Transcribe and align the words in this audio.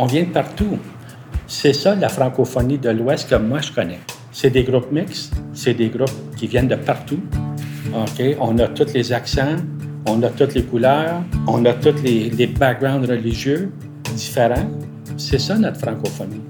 On 0.00 0.06
vient 0.06 0.22
de 0.22 0.28
partout. 0.28 0.78
C'est 1.48 1.72
ça 1.72 1.96
la 1.96 2.08
francophonie 2.08 2.78
de 2.78 2.88
l'Ouest 2.88 3.28
que 3.28 3.34
moi 3.34 3.60
je 3.60 3.72
connais. 3.72 3.98
C'est 4.30 4.50
des 4.50 4.62
groupes 4.62 4.92
mixtes, 4.92 5.34
c'est 5.52 5.74
des 5.74 5.88
groupes 5.88 6.36
qui 6.36 6.46
viennent 6.46 6.68
de 6.68 6.76
partout. 6.76 7.18
OK? 7.92 8.22
On 8.38 8.56
a 8.60 8.68
tous 8.68 8.94
les 8.94 9.12
accents, 9.12 9.56
on 10.06 10.22
a 10.22 10.28
toutes 10.28 10.54
les 10.54 10.62
couleurs, 10.62 11.24
on 11.48 11.64
a 11.64 11.72
tous 11.72 12.00
les, 12.04 12.30
les 12.30 12.46
backgrounds 12.46 13.08
religieux 13.08 13.72
différents. 14.14 14.70
C'est 15.16 15.40
ça 15.40 15.58
notre 15.58 15.80
francophonie. 15.80 16.42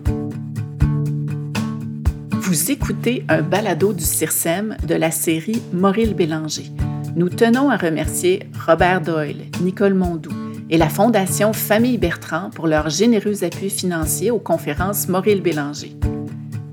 Vous 2.33 2.71
écoutez 2.71 3.25
un 3.31 3.41
balado 3.41 3.95
du 3.95 4.05
CIRSEM 4.05 4.77
de 4.87 4.95
la 4.95 5.11
série 5.11 5.63
Maurice 5.73 6.13
Bélanger. 6.13 6.71
Nous 7.17 7.31
tenons 7.31 7.71
à 7.71 7.79
remercier 7.79 8.43
Robert 8.67 9.01
Doyle, 9.01 9.45
Nicole 9.63 9.95
Mondou 9.95 10.38
et 10.71 10.79
la 10.79 10.89
Fondation 10.89 11.53
Famille 11.53 11.99
Bertrand 11.99 12.51
pour 12.55 12.67
leur 12.67 12.91
généreux 12.91 13.45
appui 13.45 13.71
financier 13.71 14.31
aux 14.31 14.39
conférences 14.39 15.09
Maurice 15.09 15.41
Bélanger. 15.41 15.97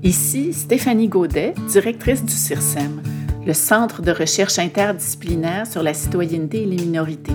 Ici 0.02 0.52
Stéphanie 0.52 1.08
Gaudet, 1.08 1.54
directrice 1.70 2.24
du 2.24 2.32
CIRSEM, 2.32 3.00
le 3.46 3.54
Centre 3.54 4.02
de 4.02 4.10
recherche 4.10 4.58
interdisciplinaire 4.58 5.66
sur 5.66 5.82
la 5.82 5.94
citoyenneté 5.94 6.62
et 6.62 6.66
les 6.66 6.76
minorités. 6.76 7.32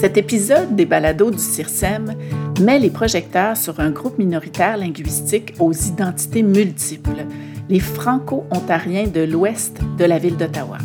Cet 0.00 0.16
épisode 0.16 0.76
des 0.76 0.86
balados 0.86 1.30
du 1.30 1.38
CIRSEM 1.38 2.14
met 2.60 2.78
les 2.78 2.90
projecteurs 2.90 3.56
sur 3.56 3.80
un 3.80 3.90
groupe 3.90 4.18
minoritaire 4.18 4.76
linguistique 4.76 5.54
aux 5.58 5.72
identités 5.72 6.42
multiples, 6.42 7.26
les 7.68 7.80
Franco-Ontariens 7.80 9.06
de 9.06 9.22
l'Ouest 9.22 9.80
de 9.98 10.04
la 10.04 10.18
ville 10.18 10.36
d'Ottawa. 10.36 10.78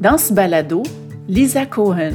Dans 0.00 0.18
ce 0.18 0.32
balado, 0.32 0.82
Lisa 1.28 1.66
Cohen, 1.66 2.12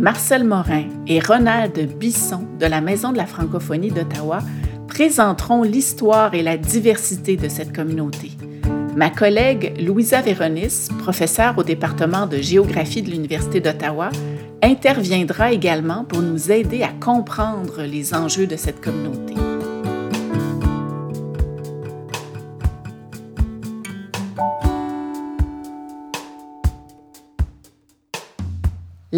Marcel 0.00 0.44
Morin 0.44 0.84
et 1.06 1.20
Ronald 1.20 1.78
Bisson 1.98 2.46
de 2.58 2.66
la 2.66 2.80
Maison 2.80 3.12
de 3.12 3.16
la 3.16 3.26
francophonie 3.26 3.90
d'Ottawa 3.90 4.40
présenteront 4.88 5.62
l'histoire 5.62 6.34
et 6.34 6.42
la 6.42 6.56
diversité 6.56 7.36
de 7.36 7.48
cette 7.48 7.74
communauté. 7.74 8.32
Ma 8.96 9.10
collègue 9.10 9.80
Louisa 9.80 10.22
Véronis, 10.22 10.88
professeure 10.98 11.58
au 11.58 11.62
département 11.62 12.26
de 12.26 12.38
géographie 12.38 13.02
de 13.02 13.10
l'Université 13.10 13.60
d'Ottawa, 13.60 14.10
interviendra 14.62 15.52
également 15.52 16.04
pour 16.04 16.22
nous 16.22 16.50
aider 16.50 16.82
à 16.82 16.88
comprendre 16.88 17.82
les 17.82 18.14
enjeux 18.14 18.46
de 18.46 18.56
cette 18.56 18.80
communauté. 18.80 19.34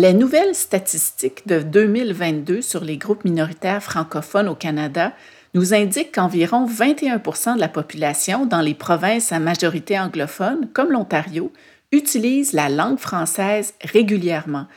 Les 0.00 0.12
nouvelles 0.12 0.54
statistiques 0.54 1.48
de 1.48 1.60
2022 1.60 2.62
sur 2.62 2.84
les 2.84 2.98
groupes 2.98 3.24
minoritaires 3.24 3.82
francophones 3.82 4.46
au 4.46 4.54
Canada 4.54 5.12
nous 5.54 5.74
indiquent 5.74 6.14
qu'environ 6.14 6.68
21% 6.68 7.56
de 7.56 7.60
la 7.60 7.66
population 7.66 8.46
dans 8.46 8.60
les 8.60 8.74
provinces 8.74 9.32
à 9.32 9.40
majorité 9.40 9.98
anglophone, 9.98 10.68
comme 10.72 10.92
l'Ontario, 10.92 11.52
utilisent 11.90 12.52
la 12.52 12.68
langue 12.68 13.00
française 13.00 13.74
régulièrement, 13.80 14.68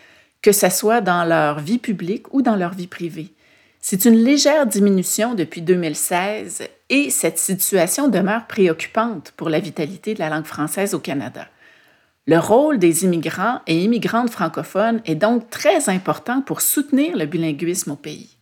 que 0.41 0.51
ce 0.51 0.69
soit 0.71 1.01
dans 1.01 1.23
leur 1.23 1.59
vie 1.59 1.77
publique 1.77 2.33
ou 2.33 2.41
dans 2.41 2.55
leur 2.55 2.73
vie 2.73 2.87
privée. 2.87 3.31
C'est 3.79 4.05
une 4.05 4.23
légère 4.23 4.65
diminution 4.65 5.35
depuis 5.35 5.61
2016 5.61 6.63
et 6.89 7.11
cette 7.11 7.37
situation 7.37 8.07
demeure 8.07 8.47
préoccupante 8.47 9.33
pour 9.37 9.49
la 9.49 9.59
vitalité 9.59 10.15
de 10.15 10.19
la 10.19 10.31
langue 10.31 10.45
française 10.45 10.95
au 10.95 10.99
Canada. 10.99 11.47
Le 12.27 12.37
rôle 12.37 12.77
des 12.77 13.03
immigrants 13.03 13.61
et 13.65 13.83
immigrantes 13.83 14.29
francophones 14.29 15.01
est 15.05 15.15
donc 15.15 15.49
très 15.49 15.89
important 15.89 16.41
pour 16.41 16.61
soutenir 16.61 17.17
le 17.17 17.25
bilinguisme 17.25 17.91
au 17.91 17.95
pays. 17.95 18.37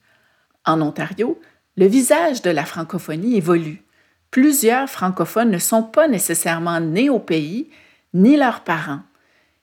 En 0.65 0.81
Ontario, 0.81 1.39
le 1.77 1.85
visage 1.85 2.41
de 2.41 2.49
la 2.49 2.65
francophonie 2.65 3.37
évolue. 3.37 3.83
Plusieurs 4.31 4.89
francophones 4.89 5.49
ne 5.49 5.57
sont 5.57 5.83
pas 5.83 6.07
nécessairement 6.07 6.81
nés 6.81 7.09
au 7.09 7.19
pays, 7.19 7.69
ni 8.13 8.35
leurs 8.35 8.63
parents. 8.65 9.01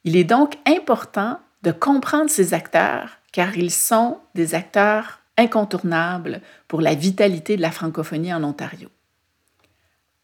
Il 0.05 0.17
est 0.17 0.25
donc 0.25 0.55
important 0.67 1.39
de 1.63 1.73
comprendre 1.73 2.31
ces 2.31 2.55
acteurs 2.55 3.19
car 3.33 3.57
ils 3.59 3.71
sont 3.71 4.19
des 4.35 4.55
acteurs 4.55 5.21
incontournables 5.37 6.41
pour 6.69 6.81
la 6.81 6.95
vitalité 6.95 7.57
de 7.57 7.63
la 7.63 7.71
francophonie 7.71 8.33
en 8.33 8.43
Ontario. 8.45 8.89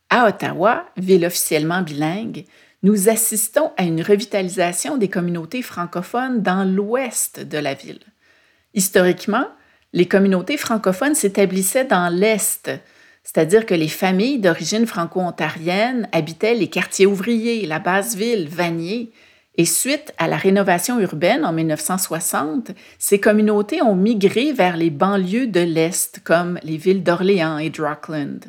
À 0.08 0.26
Ottawa, 0.26 0.86
ville 0.96 1.26
officiellement 1.26 1.82
bilingue, 1.82 2.44
nous 2.82 3.08
assistons 3.08 3.70
à 3.76 3.84
une 3.84 4.02
revitalisation 4.02 4.96
des 4.96 5.08
communautés 5.08 5.62
francophones 5.62 6.42
dans 6.42 6.64
l'ouest 6.64 7.40
de 7.40 7.58
la 7.58 7.74
ville. 7.74 8.00
Historiquement, 8.74 9.46
les 9.92 10.06
communautés 10.06 10.56
francophones 10.56 11.14
s'établissaient 11.14 11.84
dans 11.84 12.08
l'est, 12.08 12.70
c'est-à-dire 13.22 13.66
que 13.66 13.74
les 13.74 13.88
familles 13.88 14.40
d'origine 14.40 14.86
franco-ontarienne 14.86 16.08
habitaient 16.12 16.54
les 16.54 16.68
quartiers 16.68 17.06
ouvriers, 17.06 17.66
la 17.66 17.78
basse 17.78 18.16
ville, 18.16 18.48
Vanier, 18.48 19.12
et 19.56 19.66
suite 19.66 20.14
à 20.16 20.28
la 20.28 20.36
rénovation 20.36 20.98
urbaine 20.98 21.44
en 21.44 21.52
1960, 21.52 22.72
ces 22.98 23.20
communautés 23.20 23.82
ont 23.82 23.94
migré 23.94 24.52
vers 24.52 24.78
les 24.78 24.88
banlieues 24.88 25.46
de 25.46 25.60
l'Est, 25.60 26.20
comme 26.24 26.58
les 26.62 26.78
villes 26.78 27.02
d'Orléans 27.02 27.58
et 27.58 27.70
Rockland. 27.78 28.40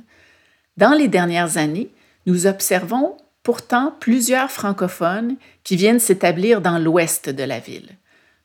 Dans 0.78 0.94
les 0.94 1.10
dernières 1.10 1.58
années, 1.58 1.90
nous 2.26 2.48
observons 2.48 3.18
pourtant 3.44 3.94
plusieurs 4.00 4.50
francophones 4.50 5.36
qui 5.64 5.76
viennent 5.76 6.00
s'établir 6.00 6.62
dans 6.62 6.80
l'ouest 6.80 7.30
de 7.30 7.44
la 7.44 7.60
ville. 7.60 7.90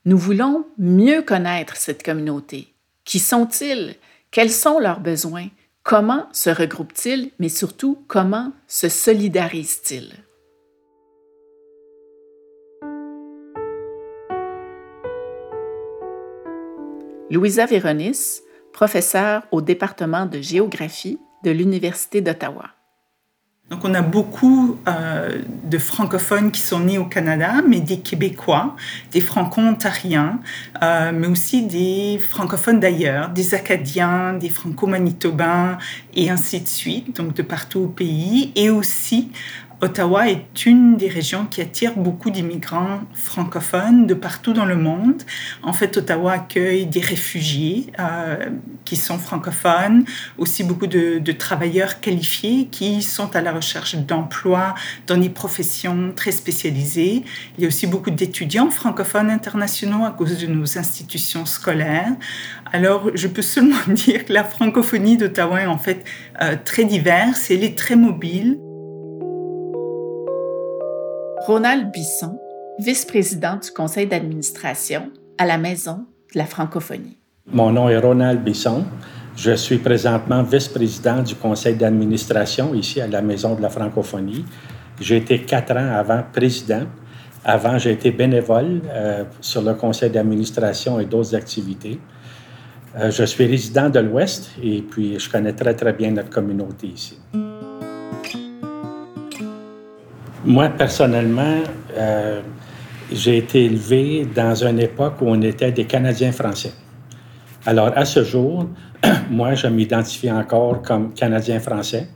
Nous 0.05 0.19
voulons 0.19 0.67
mieux 0.77 1.23
connaître 1.23 1.77
cette 1.77 2.03
communauté. 2.03 2.75
Qui 3.05 3.21
sont-ils? 3.21 3.95
Quels 4.31 4.51
sont 4.51 4.79
leurs 4.79 5.01
besoins? 5.01 5.49
Comment 5.85 6.29
se 6.33 6.51
regroupent-ils? 6.51 7.31
Mais 7.39 7.49
surtout, 7.49 8.05
comment 8.09 8.53
se 8.67 8.89
solidarisent-ils? 8.89 10.13
Louisa 17.31 17.67
Véronis, 17.67 18.41
professeure 18.73 19.43
au 19.53 19.61
département 19.61 20.27
de 20.27 20.41
géographie 20.41 21.19
de 21.45 21.51
l'Université 21.51 22.21
d'Ottawa. 22.21 22.78
Donc 23.71 23.81
on 23.85 23.93
a 23.93 24.01
beaucoup 24.01 24.79
euh, 24.89 25.43
de 25.65 25.77
francophones 25.77 26.51
qui 26.51 26.63
sont 26.63 26.81
nés 26.81 26.97
au 26.97 27.05
Canada, 27.05 27.57
mais 27.69 27.81
des 27.81 27.99
Québécois, 27.99 28.75
des 29.13 29.21
franco-ontariens, 29.21 30.41
euh, 30.83 31.13
mais 31.15 31.27
aussi 31.27 31.67
des 31.67 32.19
francophones 32.19 32.81
d'ailleurs, 32.81 33.29
des 33.29 33.55
Acadiens, 33.55 34.33
des 34.33 34.49
franco-manitobains 34.49 35.77
et 36.15 36.31
ainsi 36.31 36.63
de 36.63 36.69
suite, 36.69 37.17
donc 37.17 37.35
de 37.35 37.43
partout 37.43 37.81
au 37.81 37.89
pays, 37.89 38.53
et 38.57 38.71
aussi 38.71 39.31
Ottawa 39.81 40.29
est 40.29 40.67
une 40.67 40.97
des 40.97 41.09
régions 41.09 41.47
qui 41.47 41.61
attire 41.61 41.95
beaucoup 41.97 42.31
d'immigrants 42.31 43.01
francophones 43.15 44.09
de 44.09 44.15
partout 44.15 44.53
dans 44.53 44.65
le 44.65 44.75
monde. 44.75 45.23
En 45.63 45.73
fait, 45.73 45.97
Ottawa 45.97 46.33
accueille 46.33 46.87
des 46.87 47.01
réfugiés 47.01 47.93
euh, 48.01 48.51
qui 48.85 48.97
sont 48.97 49.19
francophones, 49.19 50.05
aussi 50.37 50.65
beaucoup 50.65 50.89
de, 50.89 51.21
de, 51.21 51.33
travailleurs 51.33 52.01
qualifiés 52.01 52.67
qui 52.73 53.03
sont 53.03 53.37
à 53.37 53.41
la 53.41 53.53
recherche 53.53 53.95
d'emploi 53.95 54.75
dans 55.07 55.17
des 55.17 55.29
professions 55.29 56.13
très 56.15 56.33
spécialisées. 56.33 57.23
Il 57.57 57.63
y 57.63 57.65
a 57.65 57.69
aussi 57.69 57.87
beaucoup 57.87 58.11
d'étudiants 58.11 58.71
francophones 58.71 59.31
internationaux 59.31 60.05
à 60.05 60.11
cause 60.11 60.39
de 60.39 60.49
nos 60.49 60.77
institutions 60.77 61.47
scolaires. 61.47 62.17
Alors, 62.73 63.11
je 63.15 63.29
peux 63.29 63.43
seulement 63.43 63.77
dire 63.89 64.25
que 64.25 64.33
la 64.33 64.43
francophonie 64.43 65.17
d'Ottawa 65.17 65.63
est 65.63 65.67
en 65.67 65.79
fait 65.79 66.05
euh, 66.43 66.57
très 66.65 66.85
diverse 66.85 67.49
et 67.53 67.55
elle 67.55 67.65
est 67.65 67.79
très 67.79 67.95
mobile. 67.95 68.59
Ronald 71.49 71.91
Bisson, 71.91 72.39
vice-président 72.79 73.57
du 73.57 73.71
conseil 73.71 74.07
d'administration 74.07 75.11
à 75.39 75.47
la 75.47 75.57
Maison 75.57 76.05
de 76.35 76.39
la 76.39 76.45
francophonie. 76.45 77.17
Mon 77.47 77.73
nom 77.73 77.89
est 77.89 77.97
Ronald 77.97 78.45
Bisson. 78.45 78.85
Je 79.35 79.53
suis 79.53 79.79
présentement 79.79 80.43
vice-président 80.43 81.23
du 81.23 81.35
conseil 81.35 81.75
d'administration 81.75 82.75
ici 82.75 83.01
à 83.01 83.07
la 83.07 83.23
Maison 83.23 83.55
de 83.55 83.63
la 83.63 83.71
francophonie. 83.71 84.45
J'ai 85.01 85.17
été 85.17 85.41
quatre 85.41 85.73
ans 85.75 85.91
avant 85.97 86.23
président. 86.35 86.83
Avant, 87.47 87.79
j'ai 87.79 87.93
été 87.93 88.11
bénévole 88.11 88.83
euh, 88.91 89.25
sur 89.41 89.63
le 89.63 89.73
conseil 89.73 90.11
d'administration 90.11 91.01
et 91.01 91.07
d'autres 91.07 91.35
activités. 91.35 91.99
Euh, 92.95 93.11
je 93.11 93.25
suis 93.25 93.47
résident 93.47 93.89
de 93.89 94.01
l'Ouest 94.01 94.51
et 94.63 94.83
puis 94.83 95.19
je 95.19 95.31
connais 95.31 95.55
très, 95.55 95.73
très 95.73 95.95
bien 95.95 96.11
notre 96.11 96.29
communauté 96.29 96.89
ici. 96.89 97.19
Moi, 100.49 100.71
personnellement, 100.71 101.59
euh, 101.95 102.41
j'ai 103.13 103.37
été 103.37 103.67
élevé 103.67 104.27
dans 104.35 104.55
une 104.65 104.81
époque 104.81 105.21
où 105.21 105.27
on 105.27 105.43
était 105.43 105.73
des 105.73 105.85
Canadiens 105.85 106.33
français. 106.33 106.73
Alors, 107.67 107.93
à 107.95 108.07
ce 108.07 108.25
jour, 108.25 108.67
moi, 109.31 109.53
je 109.53 109.67
m'identifie 109.67 110.31
encore 110.31 110.81
comme 110.81 111.13
Canadien 111.13 111.61
français. 111.61 112.09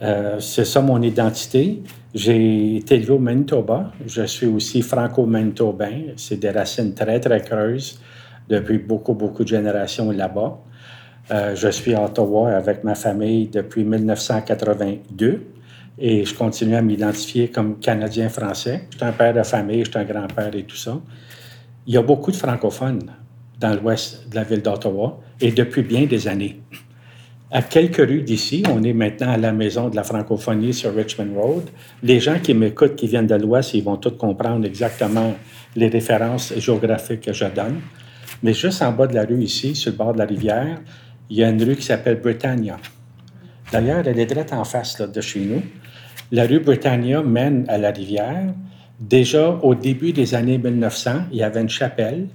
Euh, 0.00 0.40
c'est 0.40 0.64
ça 0.64 0.80
mon 0.80 1.02
identité. 1.02 1.82
J'ai 2.14 2.76
été 2.76 2.94
élevé 2.94 3.12
au 3.12 3.18
Manitoba. 3.18 3.92
Je 4.06 4.22
suis 4.22 4.46
aussi 4.46 4.80
franco-manitobain. 4.80 6.14
C'est 6.16 6.40
des 6.40 6.50
racines 6.50 6.94
très, 6.94 7.20
très 7.20 7.42
creuses 7.42 8.00
depuis 8.48 8.78
beaucoup, 8.78 9.12
beaucoup 9.12 9.42
de 9.42 9.48
générations 9.48 10.10
là-bas. 10.12 10.60
Euh, 11.30 11.54
je 11.54 11.68
suis 11.68 11.94
à 11.94 12.06
Ottawa 12.06 12.52
avec 12.52 12.84
ma 12.84 12.94
famille 12.94 13.48
depuis 13.48 13.84
1982 13.84 15.53
et 15.98 16.24
je 16.24 16.34
continue 16.34 16.74
à 16.74 16.82
m'identifier 16.82 17.48
comme 17.48 17.78
Canadien-Français. 17.78 18.88
Je 18.90 18.96
suis 18.96 19.06
un 19.06 19.12
père 19.12 19.34
de 19.34 19.42
famille, 19.42 19.84
je 19.84 19.90
suis 19.90 19.98
un 19.98 20.04
grand-père 20.04 20.54
et 20.54 20.64
tout 20.64 20.76
ça. 20.76 21.00
Il 21.86 21.94
y 21.94 21.96
a 21.96 22.02
beaucoup 22.02 22.30
de 22.30 22.36
francophones 22.36 23.10
dans 23.60 23.74
l'ouest 23.74 24.28
de 24.28 24.34
la 24.34 24.44
ville 24.44 24.62
d'Ottawa 24.62 25.20
et 25.40 25.52
depuis 25.52 25.82
bien 25.82 26.06
des 26.06 26.26
années. 26.26 26.60
À 27.50 27.62
quelques 27.62 27.98
rues 27.98 28.22
d'ici, 28.22 28.64
on 28.68 28.82
est 28.82 28.92
maintenant 28.92 29.30
à 29.30 29.36
la 29.36 29.52
maison 29.52 29.88
de 29.88 29.94
la 29.94 30.02
francophonie 30.02 30.74
sur 30.74 30.92
Richmond 30.92 31.40
Road. 31.40 31.70
Les 32.02 32.18
gens 32.18 32.40
qui 32.40 32.52
m'écoutent, 32.52 32.96
qui 32.96 33.06
viennent 33.06 33.28
de 33.28 33.36
l'ouest, 33.36 33.74
ils 33.74 33.84
vont 33.84 33.96
tous 33.96 34.16
comprendre 34.16 34.66
exactement 34.66 35.34
les 35.76 35.88
références 35.88 36.52
géographiques 36.56 37.20
que 37.20 37.32
je 37.32 37.44
donne. 37.44 37.80
Mais 38.42 38.54
juste 38.54 38.82
en 38.82 38.90
bas 38.90 39.06
de 39.06 39.14
la 39.14 39.24
rue 39.24 39.42
ici, 39.42 39.76
sur 39.76 39.92
le 39.92 39.96
bord 39.96 40.14
de 40.14 40.18
la 40.18 40.24
rivière, 40.24 40.80
il 41.30 41.36
y 41.36 41.44
a 41.44 41.48
une 41.48 41.62
rue 41.62 41.76
qui 41.76 41.82
s'appelle 41.82 42.20
Britannia. 42.20 42.76
D'ailleurs, 43.70 44.02
elle 44.06 44.18
est 44.18 44.26
droite 44.26 44.52
en 44.52 44.64
face 44.64 45.00
de 45.00 45.20
chez 45.20 45.40
nous. 45.40 45.62
La 46.34 46.46
rue 46.46 46.58
Britannia 46.58 47.22
mène 47.22 47.64
à 47.68 47.78
la 47.78 47.92
rivière. 47.92 48.52
Déjà 48.98 49.50
au 49.50 49.76
début 49.76 50.12
des 50.12 50.34
années 50.34 50.58
1900, 50.58 51.26
il 51.30 51.38
y 51.38 51.44
avait 51.44 51.60
une 51.60 51.68
chapelle 51.68 52.26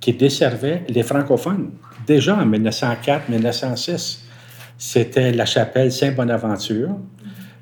qui 0.00 0.12
desservait 0.12 0.82
les 0.90 1.02
francophones. 1.02 1.70
Déjà 2.06 2.36
en 2.36 2.44
1904-1906, 2.44 4.18
c'était 4.76 5.32
la 5.32 5.46
chapelle 5.46 5.90
Saint-Bonaventure. 5.90 6.90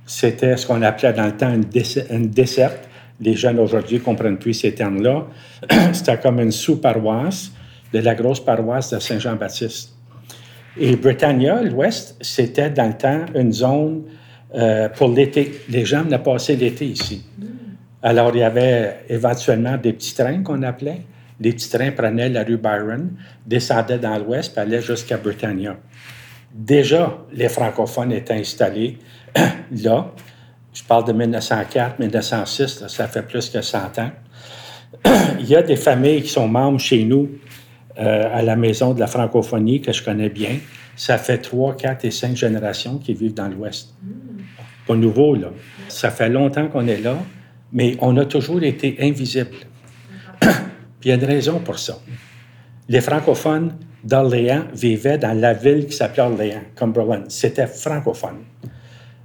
C'était 0.05 0.57
ce 0.57 0.67
qu'on 0.67 0.83
appelait 0.83 1.13
dans 1.13 1.27
le 1.27 1.37
temps 1.37 1.55
une, 1.55 2.31
desserte. 2.31 2.89
Les 3.21 3.35
jeunes 3.35 3.61
aujourd'hui 3.61 3.99
ne 3.99 4.03
comprennent 4.03 4.39
plus 4.39 4.55
ces 4.55 4.75
termes-là. 4.75 5.29
C'était 5.93 6.19
comme 6.19 6.41
une 6.41 6.51
sous-paroisse 6.51 7.53
de 7.93 8.01
la 8.01 8.17
grosse 8.17 8.41
paroisse 8.41 8.93
de 8.93 8.99
Saint-Jean-Baptiste. 8.99 9.95
Et 10.77 10.97
Britannia, 10.97 11.63
l'Ouest, 11.63 12.17
c'était 12.21 12.71
dans 12.71 12.89
le 12.89 12.97
temps 12.97 13.25
une 13.37 13.53
zone 13.53 14.03
euh, 14.55 14.89
pour 14.89 15.09
l'été. 15.09 15.61
Les 15.69 15.85
gens 15.85 16.03
venaient 16.03 16.19
passer 16.19 16.57
l'été 16.57 16.87
ici. 16.87 17.25
Alors, 18.03 18.31
il 18.35 18.41
y 18.41 18.43
avait 18.43 19.05
éventuellement 19.09 19.77
des 19.77 19.93
petits 19.93 20.15
trains 20.15 20.43
qu'on 20.43 20.63
appelait. 20.63 21.03
Les 21.39 21.53
petits 21.53 21.71
trains 21.71 21.93
prenaient 21.93 22.29
la 22.29 22.45
rue 22.45 22.57
Byron, 22.57 23.11
descendaient 23.47 23.99
dans 23.99 24.19
l'Ouest, 24.19 24.53
puis 24.53 24.61
allaient 24.61 24.83
jusqu'à 24.83 25.17
Britannia. 25.17 25.77
Déjà, 26.53 27.19
les 27.33 27.49
francophones 27.49 28.13
étaient 28.13 28.35
installés 28.35 28.99
là. 29.83 30.13
Je 30.73 30.85
parle 30.85 31.05
de 31.05 31.13
1904, 31.13 31.99
1906, 31.99 32.87
ça 32.87 33.09
fait 33.09 33.23
plus 33.23 33.51
que 33.51 33.61
100 33.61 33.79
ans. 33.99 34.11
il 35.41 35.47
y 35.47 35.57
a 35.57 35.63
des 35.63 35.77
familles 35.77 36.23
qui 36.23 36.29
sont 36.29 36.49
membres 36.49 36.79
chez 36.79 37.05
nous 37.05 37.29
euh, 37.99 38.31
à 38.33 38.43
la 38.43 38.57
Maison 38.57 38.95
de 38.95 39.01
la 39.01 39.07
francophonie 39.07 39.81
que 39.81 39.93
je 39.93 40.03
connais 40.03 40.29
bien. 40.29 40.59
Ça 41.01 41.17
fait 41.17 41.39
trois, 41.39 41.75
quatre 41.75 42.05
et 42.05 42.11
cinq 42.11 42.37
générations 42.37 42.99
qui 42.99 43.15
vivent 43.15 43.33
dans 43.33 43.49
l'Ouest. 43.49 43.95
Pas 44.87 44.95
nouveau, 44.95 45.35
là. 45.35 45.49
Ça 45.89 46.11
fait 46.11 46.29
longtemps 46.29 46.69
qu'on 46.69 46.87
est 46.87 47.01
là, 47.01 47.17
mais 47.73 47.97
on 48.01 48.19
a 48.19 48.27
toujours 48.27 48.63
été 48.63 48.99
invisible. 49.01 49.57
Puis 50.41 50.51
il 51.07 51.09
y 51.09 51.13
a 51.13 51.15
une 51.15 51.25
raison 51.25 51.59
pour 51.61 51.79
ça. 51.79 51.97
Les 52.87 53.01
francophones 53.01 53.77
d'Orléans 54.05 54.65
vivaient 54.75 55.17
dans 55.17 55.33
la 55.33 55.55
ville 55.55 55.87
qui 55.87 55.97
s'appelait 55.97 56.23
Orléans, 56.23 56.65
Cumberland. 56.77 57.31
C'était 57.31 57.67
francophone. 57.67 58.45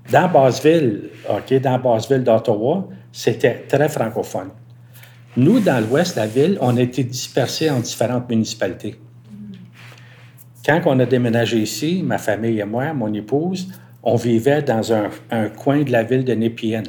Dans 0.09 0.31
Basseville, 0.31 1.09
OK, 1.29 1.59
dans 1.59 1.77
Basseville 1.77 2.23
d'Ottawa, 2.23 2.87
c'était 3.11 3.65
très 3.67 3.89
francophone. 3.89 4.51
Nous, 5.35 5.59
dans 5.59 5.85
l'ouest 5.85 6.15
la 6.15 6.25
ville, 6.25 6.57
on 6.61 6.77
a 6.77 6.81
été 6.81 7.03
dispersés 7.03 7.69
en 7.69 7.81
différentes 7.81 8.29
municipalités. 8.29 8.95
Quand 10.65 10.81
on 10.87 10.99
a 10.99 11.05
déménagé 11.05 11.59
ici, 11.59 12.01
ma 12.03 12.17
famille 12.17 12.59
et 12.59 12.65
moi, 12.65 12.91
mon 12.93 13.13
épouse, 13.13 13.67
on 14.01 14.15
vivait 14.15 14.63
dans 14.63 14.93
un, 14.93 15.49
coin 15.49 15.83
de 15.83 15.91
la 15.91 16.01
ville 16.01 16.25
de 16.25 16.33
Nepean. 16.33 16.81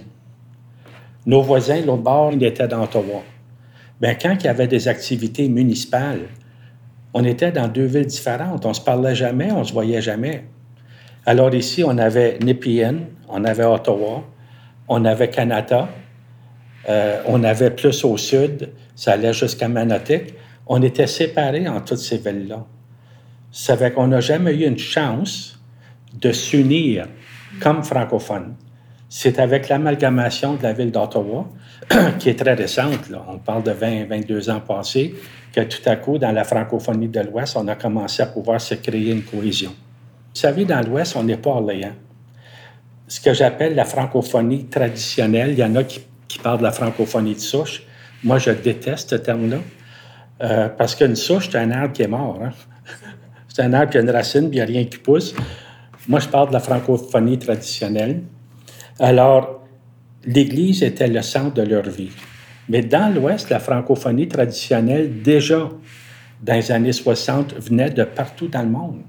Nos 1.26 1.42
voisins, 1.42 1.82
l'autre 1.84 2.02
bord, 2.02 2.32
ils 2.32 2.42
étaient 2.42 2.68
dans 2.68 2.84
Ottawa. 2.84 3.22
Bien, 4.00 4.14
quand 4.14 4.34
il 4.40 4.44
y 4.44 4.48
avait 4.48 4.66
des 4.66 4.88
activités 4.88 5.48
municipales, 5.50 6.28
on 7.12 7.22
était 7.24 7.52
dans 7.52 7.68
deux 7.68 7.84
villes 7.84 8.06
différentes. 8.06 8.64
On 8.64 8.70
ne 8.70 8.74
se 8.74 8.80
parlait 8.80 9.14
jamais, 9.14 9.52
on 9.52 9.60
ne 9.60 9.64
se 9.64 9.74
voyait 9.74 10.00
jamais. 10.00 10.44
Alors 11.26 11.54
ici, 11.54 11.84
on 11.84 11.98
avait 11.98 12.38
Nepean, 12.38 13.00
on 13.28 13.44
avait 13.44 13.64
Ottawa, 13.64 14.24
on 14.88 15.04
avait 15.04 15.28
Canada, 15.28 15.88
euh, 16.88 17.20
on 17.26 17.44
avait 17.44 17.70
plus 17.70 18.04
au 18.04 18.16
sud, 18.16 18.70
ça 18.94 19.12
allait 19.12 19.34
jusqu'à 19.34 19.68
Manotick. 19.68 20.34
On 20.66 20.80
était 20.82 21.06
séparés 21.06 21.68
en 21.68 21.80
toutes 21.80 21.98
ces 21.98 22.18
villes-là. 22.18 22.66
Ça 23.50 23.76
fait 23.76 23.92
qu'on 23.92 24.08
n'a 24.08 24.20
jamais 24.20 24.54
eu 24.54 24.66
une 24.66 24.78
chance 24.78 25.58
de 26.14 26.32
s'unir 26.32 27.06
comme 27.60 27.82
francophones. 27.82 28.54
C'est 29.08 29.38
avec 29.38 29.68
l'amalgamation 29.68 30.54
de 30.54 30.62
la 30.62 30.72
ville 30.72 30.90
d'Ottawa, 30.90 31.48
qui 32.18 32.28
est 32.28 32.38
très 32.38 32.54
récente, 32.54 33.10
on 33.28 33.38
parle 33.38 33.62
de 33.62 33.70
20, 33.70 34.06
22 34.06 34.50
ans 34.50 34.60
passés, 34.60 35.14
que 35.52 35.60
tout 35.60 35.88
à 35.88 35.96
coup, 35.96 36.18
dans 36.18 36.32
la 36.32 36.44
francophonie 36.44 37.08
de 37.08 37.20
l'Ouest, 37.20 37.56
on 37.56 37.68
a 37.68 37.76
commencé 37.76 38.22
à 38.22 38.26
pouvoir 38.26 38.60
se 38.60 38.74
créer 38.74 39.12
une 39.12 39.22
cohésion. 39.22 39.70
Vous 39.70 40.40
savez, 40.40 40.64
dans 40.64 40.80
l'Ouest, 40.80 41.16
on 41.16 41.22
n'est 41.22 41.36
pas 41.36 41.50
Orléans. 41.50 41.94
Ce 43.08 43.20
que 43.20 43.32
j'appelle 43.32 43.74
la 43.74 43.84
francophonie 43.84 44.66
traditionnelle, 44.66 45.52
il 45.52 45.58
y 45.58 45.64
en 45.64 45.76
a 45.76 45.84
qui 45.84 46.00
qui 46.28 46.38
parle 46.38 46.58
de 46.58 46.64
la 46.64 46.72
francophonie 46.72 47.34
de 47.34 47.40
souche. 47.40 47.82
Moi, 48.24 48.38
je 48.38 48.50
déteste 48.50 49.10
ce 49.10 49.14
terme-là. 49.16 49.58
Euh, 50.42 50.68
parce 50.68 50.94
qu'une 50.94 51.16
souche, 51.16 51.48
c'est 51.50 51.58
un 51.58 51.70
arbre 51.70 51.92
qui 51.92 52.02
est 52.02 52.08
mort. 52.08 52.38
Hein. 52.42 52.50
c'est 53.56 53.62
un 53.62 53.72
arbre 53.72 53.90
qui 53.90 53.96
a 53.96 54.02
une 54.02 54.10
racine, 54.10 54.50
puis 54.50 54.58
il 54.58 54.60
n'y 54.60 54.60
a 54.60 54.66
rien 54.66 54.84
qui 54.84 54.98
pousse. 54.98 55.34
Moi, 56.08 56.20
je 56.20 56.28
parle 56.28 56.48
de 56.48 56.52
la 56.52 56.60
francophonie 56.60 57.38
traditionnelle. 57.38 58.20
Alors, 58.98 59.64
l'Église 60.26 60.82
était 60.82 61.08
le 61.08 61.22
centre 61.22 61.54
de 61.54 61.62
leur 61.62 61.84
vie. 61.84 62.10
Mais 62.68 62.82
dans 62.82 63.14
l'Ouest, 63.14 63.48
la 63.48 63.58
francophonie 63.58 64.28
traditionnelle, 64.28 65.22
déjà 65.22 65.70
dans 66.42 66.52
les 66.52 66.70
années 66.70 66.92
60, 66.92 67.54
venait 67.54 67.88
de 67.88 68.04
partout 68.04 68.48
dans 68.48 68.60
le 68.60 68.68
monde. 68.68 69.00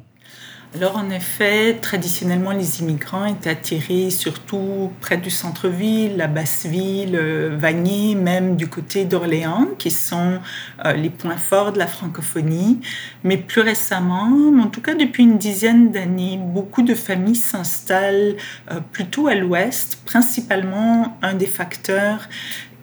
Alors 0.79 0.97
en 0.97 1.09
effet, 1.09 1.79
traditionnellement, 1.81 2.51
les 2.51 2.81
immigrants 2.81 3.25
étaient 3.25 3.49
attirés 3.49 4.11
surtout 4.11 4.91
près 5.01 5.17
du 5.17 5.31
centre-ville, 5.31 6.17
la 6.17 6.27
basse-ville, 6.27 7.15
euh, 7.15 7.57
Vanier, 7.57 8.13
même 8.13 8.55
du 8.55 8.67
côté 8.67 9.03
d'Orléans, 9.03 9.69
qui 9.79 9.89
sont 9.89 10.37
euh, 10.85 10.93
les 10.93 11.09
points 11.09 11.37
forts 11.37 11.71
de 11.71 11.79
la 11.79 11.87
francophonie. 11.87 12.79
Mais 13.23 13.37
plus 13.37 13.61
récemment, 13.61 14.29
en 14.61 14.67
tout 14.67 14.81
cas 14.81 14.93
depuis 14.93 15.23
une 15.23 15.39
dizaine 15.39 15.91
d'années, 15.91 16.39
beaucoup 16.39 16.83
de 16.83 16.93
familles 16.93 17.37
s'installent 17.37 18.35
euh, 18.69 18.79
plutôt 18.91 19.27
à 19.27 19.33
l'ouest. 19.33 19.99
Principalement, 20.05 21.17
un 21.23 21.33
des 21.33 21.47
facteurs 21.47 22.29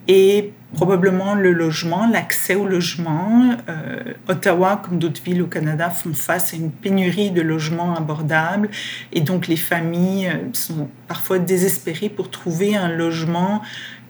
est 0.07 0.51
probablement 0.75 1.35
le 1.35 1.53
logement, 1.53 2.07
l'accès 2.07 2.55
au 2.55 2.67
logement. 2.67 3.55
Euh, 3.69 4.13
Ottawa, 4.27 4.81
comme 4.83 4.99
d'autres 4.99 5.23
villes 5.23 5.41
au 5.41 5.47
Canada, 5.47 5.89
font 5.89 6.13
face 6.13 6.53
à 6.53 6.57
une 6.57 6.71
pénurie 6.71 7.31
de 7.31 7.41
logements 7.41 7.95
abordables 7.95 8.69
et 9.13 9.21
donc 9.21 9.47
les 9.47 9.55
familles 9.55 10.27
euh, 10.27 10.49
sont 10.53 10.89
parfois 11.07 11.39
désespérées 11.39 12.09
pour 12.09 12.29
trouver 12.29 12.75
un 12.75 12.89
logement 12.89 13.61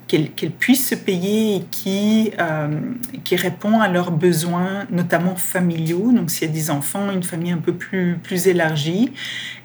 qu'elles 0.08 0.52
puissent 0.52 0.90
se 0.90 0.96
payer 0.96 1.56
et 1.56 1.62
qui, 1.72 2.32
euh, 2.40 2.80
qui 3.24 3.36
répond 3.36 3.80
à 3.80 3.88
leurs 3.88 4.12
besoins, 4.12 4.86
notamment 4.92 5.36
familiaux, 5.36 6.12
donc 6.12 6.30
s'il 6.30 6.48
y 6.48 6.52
a 6.52 6.54
des 6.54 6.70
enfants, 6.70 7.12
une 7.12 7.24
famille 7.24 7.52
un 7.52 7.58
peu 7.58 7.74
plus, 7.74 8.20
élargie, 8.48 9.12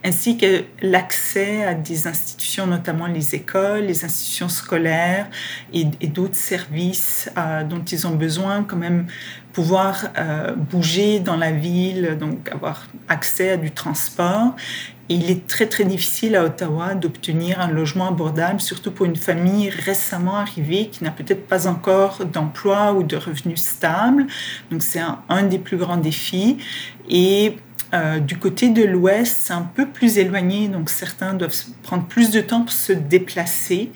ainsi 0.02 0.38
que 0.38 0.64
l'accès 0.80 1.64
à 1.64 1.75
des 1.75 2.06
institutions, 2.06 2.66
notamment 2.66 3.06
les 3.06 3.35
écoles, 3.35 3.85
les 3.85 4.04
institutions 4.04 4.49
scolaires 4.49 5.28
et, 5.75 5.85
d'autres 5.85 6.37
services 6.37 7.30
euh, 7.37 7.62
dont 7.64 7.85
ils 7.85 8.06
ont 8.06 8.14
besoin, 8.14 8.62
quand 8.62 8.76
même 8.76 9.06
pouvoir 9.52 10.06
euh, 10.16 10.54
bouger 10.54 11.20
dans 11.20 11.37
la 11.37 11.50
ville, 11.50 12.16
donc 12.18 12.49
avoir 12.50 12.87
accès 13.09 13.50
à 13.50 13.56
du 13.56 13.73
transport 13.73 14.54
il 15.11 15.29
est 15.29 15.47
très 15.49 15.67
très 15.67 15.85
difficile 15.85 16.37
à 16.37 16.45
Ottawa 16.45 16.95
d'obtenir 16.95 17.61
un 17.61 17.69
logement 17.69 18.09
abordable, 18.09 18.61
surtout 18.61 18.93
pour 18.93 19.07
une 19.07 19.17
famille 19.17 19.69
récemment 19.69 20.37
arrivée 20.37 20.87
qui 20.87 21.02
n'a 21.02 21.11
peut-être 21.11 21.49
pas 21.49 21.67
encore 21.67 22.25
d'emploi 22.25 22.93
ou 22.93 23.02
de 23.02 23.17
revenus 23.17 23.61
stables. 23.61 24.26
Donc 24.71 24.83
c'est 24.83 25.00
un, 25.00 25.43
des 25.43 25.59
plus 25.59 25.76
grands 25.76 25.97
défis. 25.97 26.59
Et 27.09 27.57
euh, 27.93 28.21
du 28.21 28.38
côté 28.38 28.69
de 28.69 28.85
l'ouest, 28.85 29.37
c'est 29.40 29.52
un 29.52 29.69
peu 29.75 29.87
plus 29.87 30.17
éloigné, 30.17 30.69
donc 30.69 30.90
certains 30.90 31.35
doivent 31.35 31.57
prendre 31.83 32.05
plus 32.05 32.31
de 32.31 32.40
temps 32.40 32.62
pour 32.62 32.73
se 32.73 32.93
déplacer, 32.93 33.90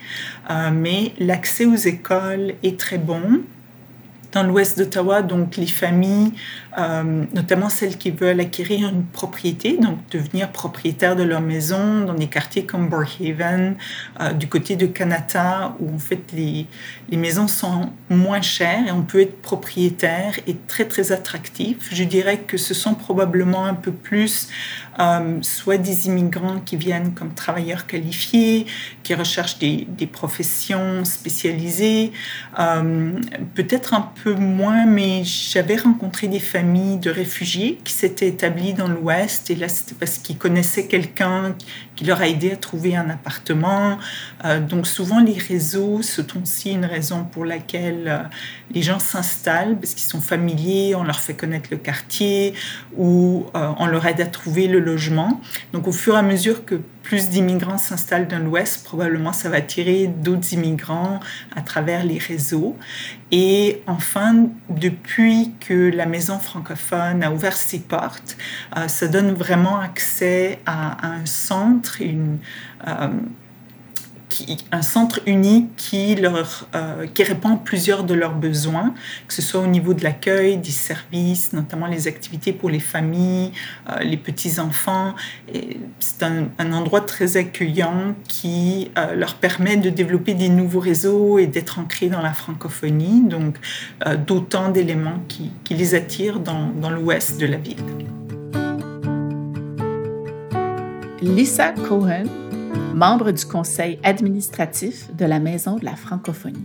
euh, 0.51 0.71
mais 0.73 1.13
l'accès 1.21 1.65
aux 1.65 1.77
écoles 1.77 2.55
est 2.65 2.79
très 2.79 2.99
bon 2.99 3.43
dans 4.33 4.43
l'ouest 4.43 4.77
d'Ottawa, 4.77 5.23
donc 5.23 5.57
les 5.57 5.67
familles 5.69 6.33
euh, 6.77 7.25
notamment 7.33 7.69
celles 7.69 7.97
qui 7.97 8.11
veulent 8.11 8.41
acquérir 8.41 8.89
une 8.89 9.05
propriété, 9.05 9.77
donc 9.77 9.99
devenir 10.11 10.51
propriétaires 10.51 11.15
de 11.15 11.23
leur 11.23 11.41
maison 11.41 12.05
dans 12.05 12.15
des 12.15 12.27
quartiers 12.27 12.67
comme 12.67 12.89
Barhaven, 12.89 13.77
euh, 14.21 14.33
du 14.33 14.49
côté 14.49 14.75
de 14.75 14.87
Kanata, 14.87 15.77
où 15.79 15.95
en 15.95 15.99
fait 15.99 16.33
les, 16.33 16.67
maisons 17.17 17.47
sont 17.47 17.93
moins 18.11 18.43
chères 18.43 18.89
et 18.89 18.91
on 18.91 19.03
peut 19.03 19.21
être 19.21 19.41
propriétaire 19.41 20.35
et 20.49 20.57
très 20.67 20.85
très 20.85 21.13
attractif. 21.13 21.91
Je 21.93 22.03
dirais 22.03 22.39
que 22.39 22.57
ce 22.57 22.75
sont 22.75 22.95
probablement 22.95 23.67
un 23.67 23.75
peu 23.75 23.93
plus 23.93 24.49
euh, 24.99 25.39
soit 25.43 25.79
des 25.79 26.09
immigrants 26.09 26.59
qui 26.59 26.77
viennent 26.77 27.15
comme 27.15 27.35
travailleurs 27.35 27.87
qualifiés, 27.87 28.67
qui 29.05 29.15
recherchent 29.15 29.59
des, 29.61 29.87
des 29.89 30.09
professions 30.09 31.05
spécialisées, 31.05 32.13
peut-être 33.55 33.95
un 33.95 34.11
peu 34.23 34.35
moins, 34.35 34.87
mais 34.87 35.23
j'avais 35.25 35.77
rencontré 35.77 36.27
des 36.27 36.41
familles 36.41 36.64
de 36.65 37.11
réfugiés 37.11 37.79
qui 37.85 37.93
s'étaient 37.93 38.29
établies 38.29 38.73
dans 38.73 38.89
l'Ouest, 38.89 39.51
et 39.51 39.55
là 39.55 39.69
c'était 39.69 39.95
parce 39.95 40.19
qu'ils 40.19 40.39
connaissaient 40.39 40.87
quelqu'un 40.87 41.55
qui 41.95 42.05
leur 42.05 42.21
a 42.21 42.29
aidé 42.29 42.53
à 42.53 42.57
trouver 42.57 42.97
un 42.97 43.11
appartement. 43.11 43.99
Euh, 44.45 44.61
donc 44.61 44.87
souvent 44.87 45.21
les 45.21 45.39
réseaux 45.39 46.03
sont 46.03 46.27
aussi 46.43 46.73
une 46.73 46.87
raison 46.87 47.25
pour 47.25 47.45
laquelle 47.45 48.29
les 48.73 48.83
gens 48.83 48.99
s'installent, 48.99 49.77
parce 49.77 49.95
qu'ils 49.95 50.09
sont 50.09 50.21
familiers, 50.21 50.95
on 50.95 51.05
leur 51.05 51.21
fait 51.21 51.35
connaître 51.35 51.69
le 51.71 51.77
quartier, 51.77 52.55
ou 52.97 53.47
on 53.55 53.87
leur 53.87 54.07
aide 54.07 54.21
à 54.21 54.27
trouver 54.27 54.67
le 54.67 54.81
logement. 54.81 55.41
Donc 55.73 55.87
au 55.87 55.93
fur 55.93 56.15
et 56.15 56.19
à 56.19 56.23
mesure 56.23 56.65
que 56.65 56.81
plus 57.05 57.29
d'immigrants 57.29 57.79
s'installent 57.79 58.27
dans 58.27 58.39
l'Ouest, 58.39 58.83
probablement 58.83 59.33
ça 59.33 59.51
va 59.51 59.59
attirer 59.59 60.07
d'autres 60.07 60.55
immigrants 60.55 61.21
à 61.55 61.61
travers 61.61 62.03
les 62.05 62.19
réseaux. 62.19 62.77
Et 63.37 63.83
enfin, 63.89 64.47
depuis 64.69 65.55
que 65.59 65.91
la 65.91 66.07
Maison 66.07 66.39
francophone 66.39 67.25
a 67.25 67.33
ouvert 67.33 67.57
ses 67.57 67.81
portes, 67.81 68.37
euh, 68.77 68.87
ça 68.87 69.09
donne 69.09 69.33
vraiment 69.33 69.81
accès 69.81 70.61
à, 70.67 71.05
un 71.05 71.27
centre, 71.27 72.01
une, 72.01 72.39
euh, 72.87 73.09
un 74.73 74.83
centre 74.83 75.21
unique 75.27 75.77
qui, 75.77 76.15
leur, 76.17 76.67
euh, 76.75 77.07
qui 77.07 77.23
répond 77.23 77.55
à 77.55 77.57
plusieurs 77.57 78.05
de 78.05 78.15
leurs 78.15 78.35
besoins, 78.35 78.95
que 79.29 79.35
ce 79.35 79.43
soit 79.43 79.61
au 79.61 79.67
niveau 79.67 79.95
de 79.95 80.03
l'accueil, 80.03 80.57
des 80.57 80.71
services, 80.71 81.53
notamment 81.53 81.87
les 81.87 82.09
activités 82.09 82.53
pour 82.53 82.71
les 82.71 82.81
familles, 82.81 83.53
euh, 83.91 84.01
les 84.01 84.17
petits-enfants. 84.17 85.15
C'est 86.01 86.23
un, 86.23 86.73
endroit 86.73 87.03
très 87.03 87.37
accueillant 87.37 88.15
qui 88.27 88.91
euh, 88.99 89.15
leur 89.15 89.35
permet 89.35 89.77
de 89.77 89.91
développer 89.91 90.35
des 90.35 90.49
nouveaux 90.49 90.81
réseaux 90.81 91.39
et 91.39 91.47
d'être 91.47 91.79
ancrés 91.79 92.09
dans 92.09 92.23
la 92.23 92.33
francophonie, 92.33 93.23
donc 93.23 93.57
d'autant 94.27 94.71
d'éléments 94.71 95.21
qui, 95.29 95.51
les 95.71 95.95
attirent 95.95 96.41
dans 96.41 96.91
l'ouest 96.91 97.41
de 97.41 97.47
la 97.47 97.57
ville. 97.57 97.77
Lisa 101.23 101.73
Cohen 101.73 102.44
membre 102.95 103.33
du 103.33 103.45
conseil 103.45 103.99
administratif 104.05 105.13
de 105.15 105.25
la 105.25 105.41
Maison 105.41 105.77
de 105.77 105.85
la 105.85 105.97
francophonie. 105.97 106.65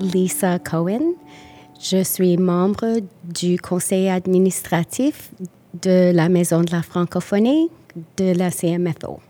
Lisa 0.00 0.58
Cohen, 0.58 1.14
je 1.80 2.02
suis 2.02 2.36
membre 2.36 2.98
du 3.22 3.58
conseil 3.58 4.08
administratif 4.08 5.30
de 5.82 6.10
la 6.12 6.28
Maison 6.28 6.62
de 6.62 6.72
la 6.72 6.82
francophonie 6.82 7.70
de 8.16 8.36
la 8.36 8.50
CMFO. 8.50 9.20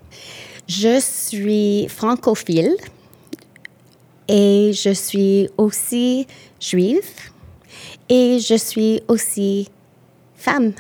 Je 0.67 0.99
suis 1.01 1.87
francophile 1.89 2.75
et 4.27 4.73
je 4.73 4.93
suis 4.95 5.49
aussi 5.59 6.27
juive 6.59 7.31
et 8.09 8.39
je 8.41 8.57
suis 8.57 9.03
aussi 9.07 9.69
femme. 10.35 10.73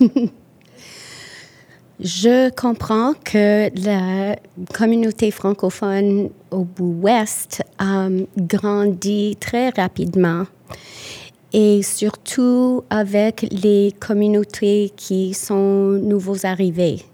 Je 2.00 2.50
comprends 2.50 3.14
que 3.24 3.70
la 3.84 4.36
communauté 4.72 5.30
francophone 5.30 6.30
au 6.50 6.64
bout 6.64 6.96
ouest 7.02 7.62
euh, 7.80 8.24
grandit 8.36 9.36
très 9.38 9.68
rapidement 9.70 10.44
et 11.52 11.82
surtout 11.82 12.82
avec 12.90 13.46
les 13.52 13.94
communautés 14.00 14.92
qui 14.96 15.34
sont 15.34 15.92
nouveaux 16.02 16.44
arrivés. 16.44 17.04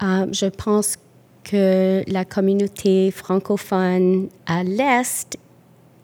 Euh, 0.00 0.26
je 0.30 0.46
pense 0.46 0.94
que 1.42 2.04
la 2.06 2.24
communauté 2.24 3.10
francophone 3.10 4.28
à 4.46 4.62
l'Est 4.62 5.36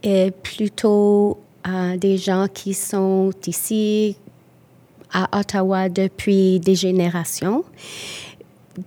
est 0.03 0.33
plutôt 0.43 1.39
euh, 1.69 1.97
des 1.97 2.19
gens 2.19 2.49
qui 2.53 2.75
sont 2.75 3.31
ici, 3.47 4.17
à 5.15 5.39
Ottawa 5.39 5.89
depuis 5.89 6.61
des 6.61 6.75
générations 6.75 7.65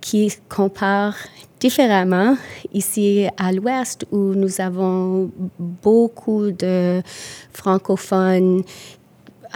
qui 0.00 0.32
comparent 0.48 1.16
différemment 1.58 2.36
ici 2.72 3.26
à 3.36 3.52
l'ouest 3.52 4.06
où 4.12 4.18
nous 4.18 4.60
avons 4.60 5.30
beaucoup 5.58 6.50
de 6.52 7.02
francophones 7.52 8.62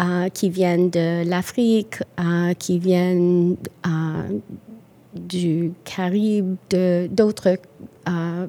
euh, 0.00 0.30
qui 0.30 0.48
viennent 0.48 0.88
de 0.88 1.28
l'Afrique, 1.28 1.96
euh, 2.18 2.54
qui 2.54 2.78
viennent 2.78 3.56
euh, 3.86 4.38
du 5.14 5.72
Caribe, 5.84 6.56
d'autres 7.10 7.58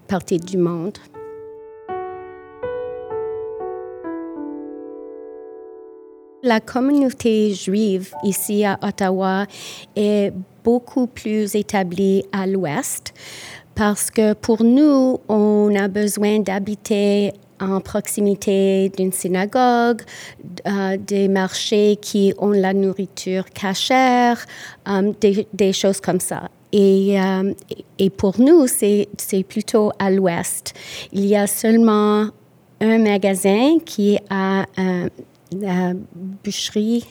parties 0.07 0.39
du 0.39 0.57
monde. 0.57 0.97
La 6.45 6.59
communauté 6.59 7.53
juive 7.53 8.13
ici 8.25 8.65
à 8.65 8.77
Ottawa 8.81 9.45
est 9.95 10.33
beaucoup 10.61 11.07
plus 11.07 11.55
établie 11.55 12.25
à 12.33 12.45
l'ouest 12.45 13.13
parce 13.75 14.11
que 14.11 14.33
pour 14.33 14.61
nous, 14.61 15.21
on 15.29 15.73
a 15.73 15.87
besoin 15.87 16.39
d'habiter 16.39 17.31
en 17.61 17.79
proximité 17.79 18.89
d'une 18.89 19.13
synagogue, 19.13 20.01
euh, 20.67 20.97
des 20.97 21.29
marchés 21.29 21.97
qui 22.01 22.33
ont 22.37 22.51
la 22.51 22.73
nourriture 22.73 23.45
cachère, 23.45 24.45
euh, 24.89 25.13
des, 25.53 25.71
choses 25.71 26.01
comme 26.01 26.19
ça. 26.19 26.49
Et, 26.73 27.21
euh, 27.21 27.53
et 27.99 28.09
pour 28.09 28.41
nous, 28.41 28.67
c'est 28.67 29.07
plutôt 29.47 29.93
à 29.97 30.11
l'ouest. 30.11 30.73
Il 31.13 31.25
y 31.25 31.37
a 31.37 31.47
seulement 31.47 32.27
un 32.81 32.97
magasin 32.97 33.77
qui 33.85 34.19
a 34.29 34.65
la 35.59 35.93
boucherie 36.43 37.05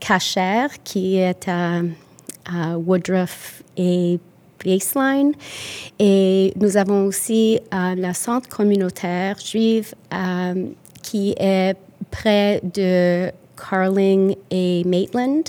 cachère 0.00 0.70
qui 0.82 1.16
est 1.16 1.48
à, 1.48 1.82
Woodruff 2.76 3.62
et 3.76 4.18
Baseline. 4.64 5.32
Et 5.98 6.52
nous 6.56 6.76
avons 6.76 7.06
aussi 7.06 7.60
euh, 7.72 7.94
la 7.94 8.12
centre 8.12 8.48
communautaire 8.48 9.38
juive 9.38 9.94
euh, 10.12 10.66
qui 11.02 11.34
est 11.38 11.76
près 12.10 12.60
de 12.62 13.30
Carling 13.56 14.34
et 14.50 14.82
Maitland. 14.84 15.44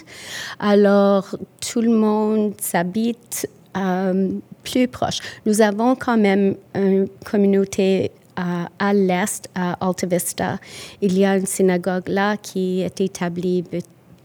Alors, 0.59 1.35
tout 1.59 1.81
le 1.81 1.89
monde 1.89 2.53
s'habite 2.61 3.49
euh, 3.77 4.29
plus 4.63 4.87
proche. 4.87 5.19
Nous 5.45 5.61
avons 5.61 5.95
quand 5.95 6.17
même 6.17 6.55
une 6.75 7.07
communauté 7.25 8.11
à, 8.35 8.93
l'est, 8.93 9.49
à 9.55 9.73
Alta 9.85 10.07
Vista. 10.07 10.59
Il 11.01 11.17
y 11.17 11.25
a 11.25 11.37
une 11.37 11.45
synagogue 11.45 12.07
là 12.07 12.37
qui 12.37 12.81
est 12.81 13.01
établie 13.01 13.63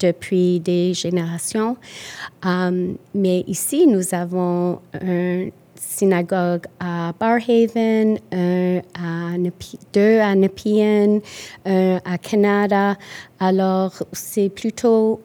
depuis 0.01 0.61
des 0.61 0.95
générations. 0.95 1.77
Um, 2.45 2.97
mais 3.15 3.45
ici, 3.47 3.87
nous 3.87 4.15
avons 4.15 4.81
une 5.01 5.53
synagogue 5.77 6.67
à 6.81 7.13
Barhaven, 7.19 8.19
deux 9.93 10.19
à 10.21 10.35
Nepean, 10.35 11.21
un 11.65 12.01
à 12.05 12.19
Canada. 12.19 12.97
Alors, 13.41 13.93
c'est 14.13 14.49
plutôt 14.49 15.21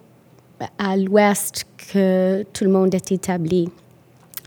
à 0.78 0.98
l'ouest 0.98 1.66
que 1.92 2.44
tout 2.54 2.64
le 2.64 2.72
monde 2.72 2.94
est 2.94 3.12
établi. 3.12 3.70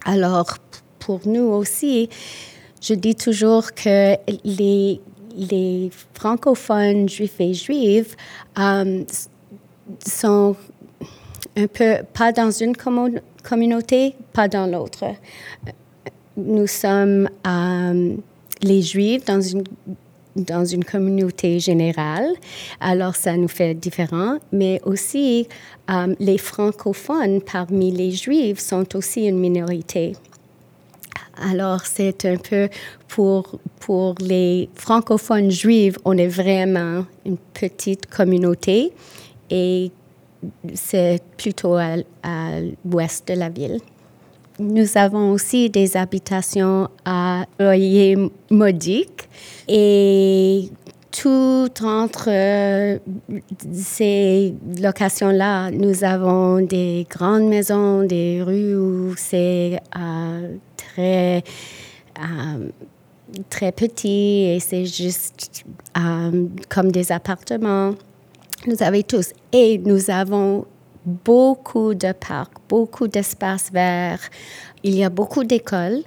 Alors, 0.05 0.59
pour 0.99 1.21
nous 1.27 1.49
aussi, 1.49 2.09
je 2.87 2.95
dis 2.95 3.15
toujours 3.15 3.73
que 3.73 4.17
les, 4.45 5.01
francophones 6.13 7.09
juifs 7.09 7.41
et 7.41 7.55
juives 7.55 8.15
euh, 8.59 9.03
sont 10.07 10.55
un 11.57 11.67
peu 11.67 11.97
pas 12.13 12.31
dans 12.33 12.51
une 12.51 12.75
communauté, 13.43 14.15
pas 14.33 14.49
dans 14.49 14.67
l'autre. 14.67 15.05
Nous 16.37 16.67
sommes 16.67 17.29
euh, 17.47 18.17
les 18.63 18.83
juifs 18.83 19.25
dans 19.25 19.41
une 19.41 19.65
dans 20.37 20.65
une 20.65 20.85
communauté 20.85 21.61
générale, 21.61 22.27
alors 22.81 23.15
ça 23.15 23.37
nous 23.37 23.47
fait 23.47 23.73
différent, 23.73 24.39
mais 24.51 24.81
aussi 24.85 25.47
euh, 25.89 26.13
les 26.19 26.39
francophones 26.39 27.41
parmi 27.41 27.93
les 27.93 28.11
juifs 28.11 28.59
sont 28.59 28.97
aussi 28.97 29.27
une 29.27 29.39
minorité. 29.39 30.15
Alors, 31.37 31.85
c'est 31.85 32.25
un 32.27 32.37
peu 32.37 32.69
pour, 33.09 33.59
pour 33.81 34.15
les 34.21 34.69
francophones 34.75 35.51
juifs, 35.51 35.97
on 36.05 36.17
est 36.17 36.29
vraiment 36.29 37.05
une 37.25 37.39
petite 37.53 38.07
communauté 38.07 38.93
et 39.51 39.91
c'est 40.75 41.23
plutôt 41.37 41.75
à, 41.75 41.97
l'ouest 42.85 43.29
de 43.29 43.35
la 43.35 43.49
ville. 43.49 43.79
Nous 44.59 44.97
avons 44.97 45.33
aussi 45.33 45.69
des 45.69 45.97
habitations 45.97 46.89
à 47.05 47.45
loyer 47.59 48.17
modique 48.51 49.29
et 49.67 50.71
tout 51.11 51.69
entre 51.83 52.29
euh, 52.29 52.99
ces 53.73 54.55
locations-là, 54.81 55.71
nous 55.71 56.03
avons 56.05 56.61
des 56.61 57.07
grandes 57.09 57.49
maisons, 57.49 58.03
des 58.03 58.43
rues 58.43 58.77
où 58.77 59.15
c'est 59.17 59.81
euh, 59.97 60.57
très, 60.95 61.43
euh, 62.19 62.69
très 63.51 63.73
petit 63.73 64.45
et 64.45 64.61
c'est 64.61 64.87
juste 64.87 65.65
comme 66.69 66.93
des 66.93 67.13
appartements. 67.13 67.95
Nous 68.67 68.83
avons 68.83 69.03
tous. 69.03 69.33
Et 69.53 69.79
nous 69.79 70.11
avons 70.11 70.67
beaucoup 71.05 71.95
de 71.95 72.13
parcs, 72.13 72.55
beaucoup 72.69 73.09
d'espaces 73.09 73.71
verts. 73.73 74.31
Il 74.83 74.95
y 74.95 75.05
a 75.05 75.11
beaucoup 75.11 75.45
d'écoles 75.45 76.03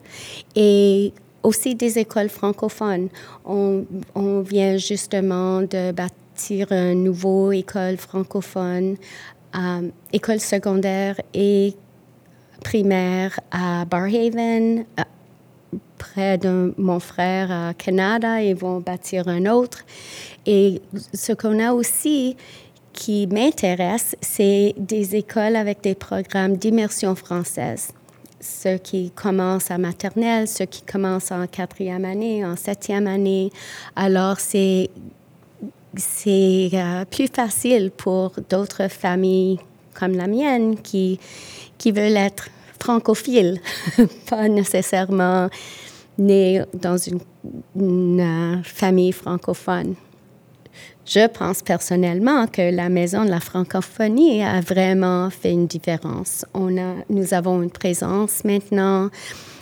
et 0.56 1.14
aussi 1.44 1.76
des 1.76 2.00
écoles 2.00 2.30
francophones. 2.30 3.10
On, 3.46 3.86
on 4.16 4.42
vient 4.42 4.78
justement 4.78 5.62
de 5.62 5.92
bâtir 5.92 6.72
une 6.72 7.04
nouvelle 7.04 7.60
école 7.60 7.98
francophone, 7.98 8.98
euh, 9.56 9.90
école 10.12 10.40
secondaire 10.40 11.20
et 11.34 11.74
primaire 12.64 13.40
à 13.52 13.86
Barhaven, 13.86 14.86
euh, 15.00 15.04
près 15.98 16.38
de 16.38 16.74
mon 16.78 17.00
frère 17.00 17.52
à 17.52 17.74
Canada. 17.74 18.42
Ils 18.42 18.56
vont 18.56 18.80
bâtir 18.80 19.28
un 19.28 19.46
autre. 19.46 19.86
Et 20.46 20.82
ce 21.14 21.34
qu'on 21.34 21.60
a 21.60 21.74
aussi 21.74 22.36
qui 22.94 23.28
m'intéresse, 23.28 24.16
c'est 24.22 24.74
des 24.78 25.16
écoles 25.16 25.56
avec 25.56 25.82
des 25.82 25.96
programmes 25.96 26.58
d'immersion 26.58 27.16
française 27.16 27.94
ceux 28.40 28.78
qui 28.78 29.12
commencent 29.12 29.72
à 29.72 29.78
maternelle, 29.78 30.48
ceux 30.48 30.66
qui 30.66 30.82
commencent 30.82 31.32
en 31.32 31.48
quatrième 31.48 32.06
année, 32.06 32.46
en 32.46 32.56
septième 32.56 33.08
année. 33.08 33.52
Alors, 33.96 34.40
c'est, 34.40 34.90
c'est 35.96 36.70
euh, 36.74 37.06
plus 37.06 37.28
facile 37.28 37.92
pour 37.96 38.34
d'autres 38.50 38.88
familles 38.90 39.60
comme 39.94 40.16
la 40.16 40.28
mienne 40.28 40.80
qui, 40.80 41.20
qui 41.78 41.92
veulent 41.92 42.18
être 42.18 42.50
francophiles, 42.80 43.60
pas 44.30 44.48
nécessairement 44.48 45.50
nées 46.18 46.62
dans 46.74 46.98
une, 46.98 47.20
une 47.76 48.20
euh, 48.20 48.64
famille 48.64 49.12
francophone. 49.12 49.96
Je 51.06 51.26
pense 51.28 51.62
personnellement 51.62 52.48
que 52.48 52.76
la 52.76 52.90
Maison 52.90 53.24
de 53.24 53.30
la 53.30 53.40
francophonie 53.40 54.44
a 54.44 54.60
vraiment 54.60 55.30
fait 55.30 55.54
une 55.54 55.66
différence. 55.66 56.46
On 56.54 56.78
a, 56.78 56.96
nous 57.10 57.34
avons 57.34 57.64
une 57.64 57.72
présence 57.72 58.44
maintenant. 58.44 59.10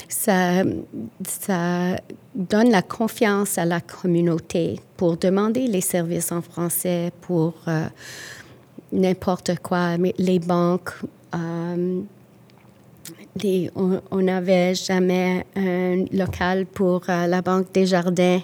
Ça, 0.10 0.63
ça 1.27 1.98
donne 2.34 2.72
la 2.72 2.81
confiance 2.81 3.60
à 3.60 3.65
la 3.65 3.79
communauté 3.79 4.79
pour 4.98 5.17
demander 5.17 5.67
les 5.67 5.81
services 5.81 6.31
en 6.31 6.41
français 6.41 7.12
pour 7.22 7.53
euh, 7.67 7.86
n'importe 8.91 9.60
quoi, 9.60 9.98
les 10.17 10.39
banques. 10.39 10.93
Euh, 11.34 12.01
on 13.75 14.22
n'avait 14.22 14.74
jamais 14.75 15.46
un 15.55 16.05
local 16.12 16.65
pour 16.65 17.01
euh, 17.10 17.27
la 17.27 17.41
Banque 17.41 17.72
des 17.74 17.86
Jardins 17.86 18.41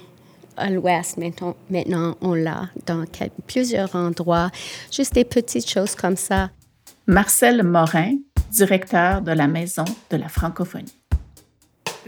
à 0.58 0.70
l'ouest, 0.70 1.18
maintenant, 1.18 1.56
maintenant 1.70 2.16
on 2.22 2.34
l'a 2.34 2.70
dans 2.86 3.06
plusieurs 3.48 3.96
endroits, 3.96 4.52
juste 4.92 5.14
des 5.14 5.26
petites 5.26 5.70
choses 5.70 5.96
comme 5.96 6.18
ça. 6.18 6.52
Marcel 7.08 7.64
Morin, 7.64 8.18
directeur 8.52 9.22
de 9.22 9.32
la 9.32 9.48
Maison 9.48 9.86
de 10.10 10.18
la 10.18 10.28
francophonie. 10.28 11.01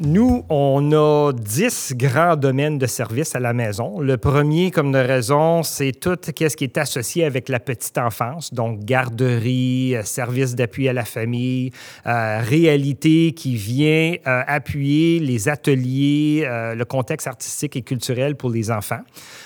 Nous, 0.05 0.43
on 0.49 0.91
a 0.91 1.31
dix 1.31 1.93
grands 1.95 2.35
domaines 2.35 2.77
de 2.77 2.87
services 2.87 3.35
à 3.35 3.39
la 3.39 3.53
maison. 3.53 4.01
Le 4.01 4.17
premier, 4.17 4.69
comme 4.69 4.91
de 4.91 4.97
raison, 4.97 5.63
c'est 5.63 5.93
tout 5.93 6.17
ce 6.21 6.31
qui 6.31 6.63
est 6.65 6.77
associé 6.77 7.23
avec 7.23 7.47
la 7.47 7.61
petite 7.61 7.97
enfance, 7.97 8.53
donc 8.53 8.83
garderie, 8.83 9.95
euh, 9.95 10.03
services 10.03 10.55
d'appui 10.55 10.89
à 10.89 10.93
la 10.93 11.05
famille, 11.05 11.71
euh, 12.05 12.41
réalité 12.43 13.31
qui 13.31 13.55
vient 13.55 14.15
euh, 14.27 14.41
appuyer 14.45 15.19
les 15.19 15.47
ateliers, 15.47 16.45
le 16.75 16.83
contexte 16.83 17.27
artistique 17.27 17.77
et 17.77 17.81
culturel 17.81 18.35
pour 18.35 18.49
les 18.49 18.71
enfants. 18.71 19.03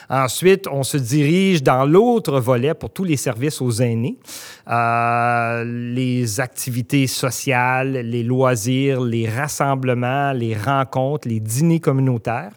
Ensuite, 0.09 0.67
on 0.71 0.81
se 0.81 0.97
dirige 0.97 1.61
dans 1.61 1.85
l'autre 1.85 2.39
volet 2.39 2.73
pour 2.73 2.89
tous 2.89 3.03
les 3.03 3.17
services 3.17 3.61
aux 3.61 3.73
aînés, 3.81 4.17
les 4.65 6.39
activités 6.39 7.05
sociales, 7.05 7.91
les 7.91 8.23
loisirs, 8.23 9.01
les 9.01 9.29
rassemblements, 9.29 10.31
les 10.31 10.46
rencontres, 10.55 11.27
les 11.27 11.39
dîners 11.39 11.79
communautaires. 11.79 12.51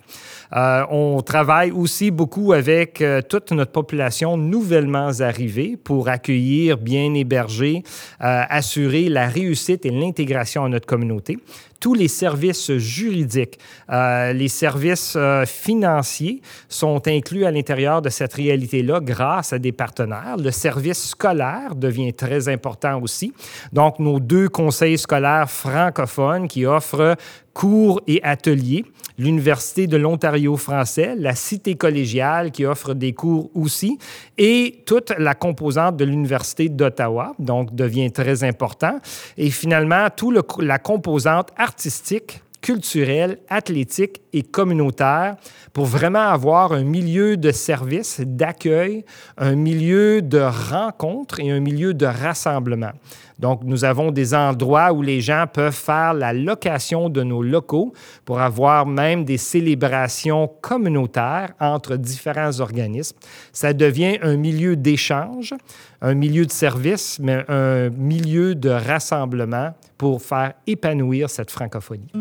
Euh, 0.53 0.85
on 0.91 1.21
travaille 1.23 1.71
aussi 1.71 2.11
beaucoup 2.11 2.53
avec 2.53 3.01
euh, 3.01 3.23
toute 3.23 3.53
notre 3.53 3.71
population 3.71 4.37
nouvellement 4.37 5.11
arrivée 5.21 5.77
pour 5.77 6.09
accueillir, 6.09 6.77
bien 6.77 7.15
héberger, 7.15 7.85
euh, 8.21 8.43
assurer 8.49 9.09
la 9.09 9.29
réussite 9.29 9.87
et 9.87 9.91
l'intégration 9.91 10.65
à 10.65 10.69
notre 10.69 10.87
communauté 10.87 11.39
tous 11.81 11.95
les 11.95 12.09
services 12.09 12.77
juridiques, 12.77 13.59
euh, 13.91 14.33
les 14.35 14.49
services 14.49 15.15
euh, 15.17 15.47
financiers 15.47 16.43
sont 16.69 17.01
inclus 17.09 17.47
à 17.47 17.51
l'intérieur 17.51 18.03
de 18.03 18.11
cette 18.11 18.35
réalité-là 18.35 19.01
grâce 19.01 19.55
à 19.55 19.59
des 19.59 19.73
partenaires. 19.73 20.37
Le 20.37 20.51
service 20.51 21.09
scolaire 21.09 21.75
devient 21.75 22.13
très 22.13 22.49
important 22.49 23.01
aussi. 23.01 23.33
Donc, 23.73 23.99
nos 23.99 24.21
deux 24.21 24.51
conseils 24.51 24.99
scolaires 24.99 25.51
francophones 25.51 26.47
qui 26.47 26.67
offrent 26.67 27.17
cours 27.55 28.01
et 28.07 28.23
ateliers, 28.23 28.85
l'Université 29.19 29.87
de 29.87 29.97
l'Ontario 29.97 30.57
français, 30.57 31.15
la 31.17 31.35
Cité 31.35 31.75
collégiale 31.75 32.51
qui 32.53 32.65
offre 32.65 32.95
des 32.95 33.13
cours 33.13 33.51
aussi, 33.55 33.99
et 34.39 34.83
toute 34.87 35.13
la 35.19 35.35
composante 35.35 35.97
de 35.97 36.05
l'Université 36.05 36.69
d'Ottawa, 36.69 37.35
donc 37.39 37.75
devient 37.75 38.11
très 38.13 38.45
important. 38.45 38.99
Et 39.37 39.51
finalement, 39.51 40.07
toute 40.15 40.63
la 40.63 40.79
composante 40.79 41.51
artistique 41.71 42.43
culturelle, 42.61 43.39
athlétique 43.49 44.21
et 44.33 44.43
communautaire 44.43 45.37
pour 45.73 45.87
vraiment 45.87 46.29
avoir 46.29 46.73
un 46.73 46.83
milieu 46.83 47.37
de 47.37 47.53
service, 47.53 48.21
d'accueil, 48.21 49.05
un 49.39 49.55
milieu 49.55 50.21
de 50.21 50.41
rencontre 50.41 51.39
et 51.41 51.51
un 51.51 51.61
milieu 51.61 51.95
de 51.95 52.07
rassemblement. 52.07 52.93
Donc, 53.41 53.63
nous 53.65 53.85
avons 53.85 54.11
des 54.11 54.35
endroits 54.35 54.93
où 54.93 55.01
les 55.01 55.21
gens 55.23 55.47
peuvent 55.53 55.75
faire 55.75 56.13
la 56.13 56.33
location 56.35 57.09
de 57.09 57.23
nos 57.23 57.43
locaux 57.43 57.93
pour 58.27 58.41
avoir 58.41 58.85
même 58.85 59.25
des 59.25 59.39
célébrations 59.39 60.49
communautaires 60.61 61.55
entre 61.59 61.97
différents 61.97 62.61
organismes. 62.61 63.17
Ça 63.53 63.73
devient 63.73 64.19
un 64.23 64.37
milieu 64.37 64.77
d'échange, 64.77 65.55
un 66.03 66.15
milieu 66.15 66.45
de 66.45 66.53
service, 66.53 67.19
mais 67.19 67.43
un 67.49 67.89
milieu 67.89 68.55
de 68.55 68.69
rassemblement 68.69 69.73
pour 69.97 70.21
faire 70.21 70.53
épanouir 70.67 71.31
cette 71.31 71.51
francophonie. 71.51 72.13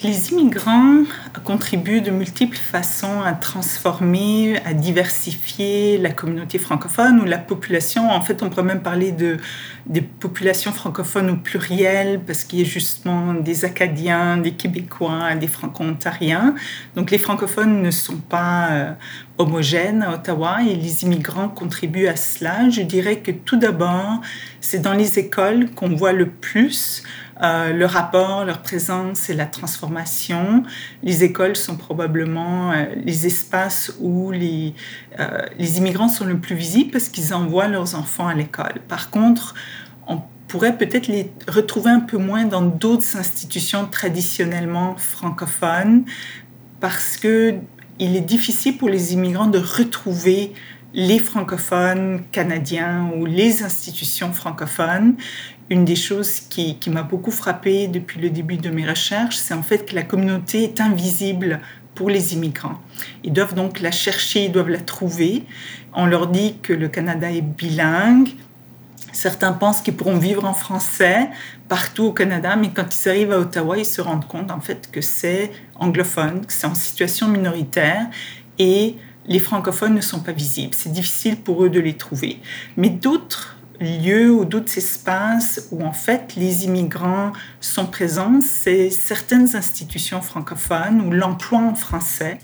Les 0.00 0.30
immigrants 0.30 1.02
contribuent 1.42 2.00
de 2.00 2.12
multiples 2.12 2.56
façons 2.56 3.20
à 3.20 3.32
transformer, 3.32 4.60
à 4.64 4.72
diversifier 4.72 5.98
la 5.98 6.10
communauté 6.10 6.60
francophone 6.60 7.20
ou 7.20 7.24
la 7.24 7.38
population. 7.38 8.08
En 8.08 8.20
fait, 8.20 8.44
on 8.44 8.48
pourrait 8.48 8.62
même 8.62 8.82
parler 8.82 9.10
de 9.10 9.38
des 9.86 10.02
populations 10.02 10.70
francophones 10.70 11.30
au 11.30 11.36
pluriel 11.36 12.20
parce 12.24 12.44
qu'il 12.44 12.60
y 12.60 12.62
a 12.62 12.64
justement 12.64 13.34
des 13.34 13.64
Acadiens, 13.64 14.36
des 14.36 14.52
Québécois, 14.52 15.34
des 15.34 15.46
Franco-Ontariens. 15.46 16.54
Donc 16.94 17.10
les 17.10 17.18
francophones 17.18 17.82
ne 17.82 17.90
sont 17.90 18.18
pas 18.18 18.68
euh, 18.70 18.92
homogènes 19.38 20.02
à 20.02 20.12
Ottawa 20.12 20.58
et 20.62 20.76
les 20.76 21.04
immigrants 21.04 21.48
contribuent 21.48 22.06
à 22.06 22.16
cela. 22.16 22.68
Je 22.68 22.82
dirais 22.82 23.16
que 23.20 23.30
tout 23.30 23.56
d'abord, 23.56 24.20
c'est 24.60 24.80
dans 24.80 24.94
les 24.94 25.18
écoles 25.18 25.70
qu'on 25.70 25.96
voit 25.96 26.12
le 26.12 26.28
plus 26.28 27.02
euh, 27.42 27.72
le 27.72 27.86
rapport, 27.86 28.44
leur 28.44 28.62
présence 28.62 29.30
et 29.30 29.34
la 29.34 29.46
transformation. 29.46 30.64
Les 31.04 31.22
écoles 31.22 31.54
sont 31.54 31.76
probablement 31.76 32.72
euh, 32.72 32.86
les 32.96 33.26
espaces 33.26 33.92
où 34.00 34.32
les, 34.32 34.74
euh, 35.20 35.42
les 35.56 35.78
immigrants 35.78 36.08
sont 36.08 36.24
le 36.24 36.38
plus 36.38 36.56
visibles 36.56 36.90
parce 36.90 37.08
qu'ils 37.08 37.32
envoient 37.32 37.68
leurs 37.68 37.94
enfants 37.94 38.26
à 38.26 38.34
l'école. 38.34 38.80
Par 38.88 39.10
contre, 39.10 39.54
on 40.08 40.20
pourrait 40.48 40.76
peut-être 40.76 41.06
les 41.06 41.30
retrouver 41.46 41.90
un 41.90 42.00
peu 42.00 42.18
moins 42.18 42.44
dans 42.44 42.62
d'autres 42.62 43.16
institutions 43.16 43.86
traditionnellement 43.86 44.96
francophones 44.96 46.04
parce 46.80 47.16
que 47.16 47.54
il 48.00 48.16
est 48.16 48.20
difficile 48.20 48.78
pour 48.78 48.88
les 48.88 49.12
immigrants 49.12 49.48
de 49.48 49.58
retrouver 49.58 50.54
les 50.94 51.18
francophones 51.18 52.22
canadiens 52.32 53.10
ou 53.16 53.26
les 53.26 53.62
institutions 53.62 54.32
francophones 54.32 55.16
une 55.70 55.84
des 55.84 55.96
choses 55.96 56.40
qui, 56.40 56.78
m'a 56.88 57.02
beaucoup 57.02 57.30
frappée 57.30 57.88
depuis 57.88 58.20
le 58.20 58.30
début 58.30 58.56
de 58.56 58.70
mes 58.70 58.88
recherches, 58.88 59.36
c'est 59.36 59.54
en 59.54 59.62
fait 59.62 59.84
que 59.84 59.94
la 59.94 60.02
communauté 60.02 60.64
est 60.64 60.80
invisible 60.80 61.60
pour 61.94 62.08
les 62.08 62.34
immigrants. 62.34 62.80
Ils 63.24 63.32
doivent 63.32 63.54
donc 63.54 63.80
la 63.80 63.90
chercher, 63.90 64.46
ils 64.46 64.52
doivent 64.52 64.70
la 64.70 64.80
trouver. 64.80 65.44
On 65.92 66.06
leur 66.06 66.28
dit 66.28 66.56
que 66.62 66.72
le 66.72 66.88
Canada 66.88 67.30
est 67.30 67.42
bilingue. 67.42 68.30
Certains 69.12 69.52
pensent 69.52 69.80
qu'ils 69.80 69.96
pourront 69.96 70.18
vivre 70.18 70.44
en 70.44 70.54
français 70.54 71.28
partout 71.68 72.04
au 72.04 72.12
Canada, 72.12 72.56
mais 72.56 72.70
quand 72.70 72.86
ils 72.94 73.08
arrivent 73.08 73.32
à 73.32 73.40
Ottawa, 73.40 73.76
ils 73.76 73.84
se 73.84 74.00
rendent 74.00 74.26
compte 74.26 74.50
en 74.50 74.60
fait 74.60 74.90
que 74.90 75.00
c'est 75.00 75.50
anglophone, 75.74 76.46
que 76.46 76.52
c'est 76.52 76.66
en 76.66 76.74
situation 76.74 77.28
minoritaire 77.28 78.06
et 78.58 78.96
les 79.26 79.38
francophones 79.38 79.94
ne 79.94 80.00
sont 80.00 80.20
pas 80.20 80.32
visibles. 80.32 80.74
C'est 80.74 80.92
difficile 80.92 81.36
pour 81.36 81.62
eux 81.62 81.68
de 81.68 81.80
les 81.80 81.94
trouver. 81.94 82.40
Mais 82.76 82.88
d'autres 82.88 83.57
lieux 83.80 84.30
ou 84.30 84.44
d'autres 84.44 84.76
espaces 84.78 85.68
où 85.70 85.84
en 85.84 85.92
fait 85.92 86.34
les 86.36 86.64
immigrants 86.64 87.32
sont 87.60 87.86
présents, 87.86 88.40
c'est 88.40 88.90
certaines 88.90 89.56
institutions 89.56 90.20
francophones 90.20 91.00
ou 91.00 91.10
l'emploi 91.10 91.60
en 91.60 91.74
français. 91.74 92.38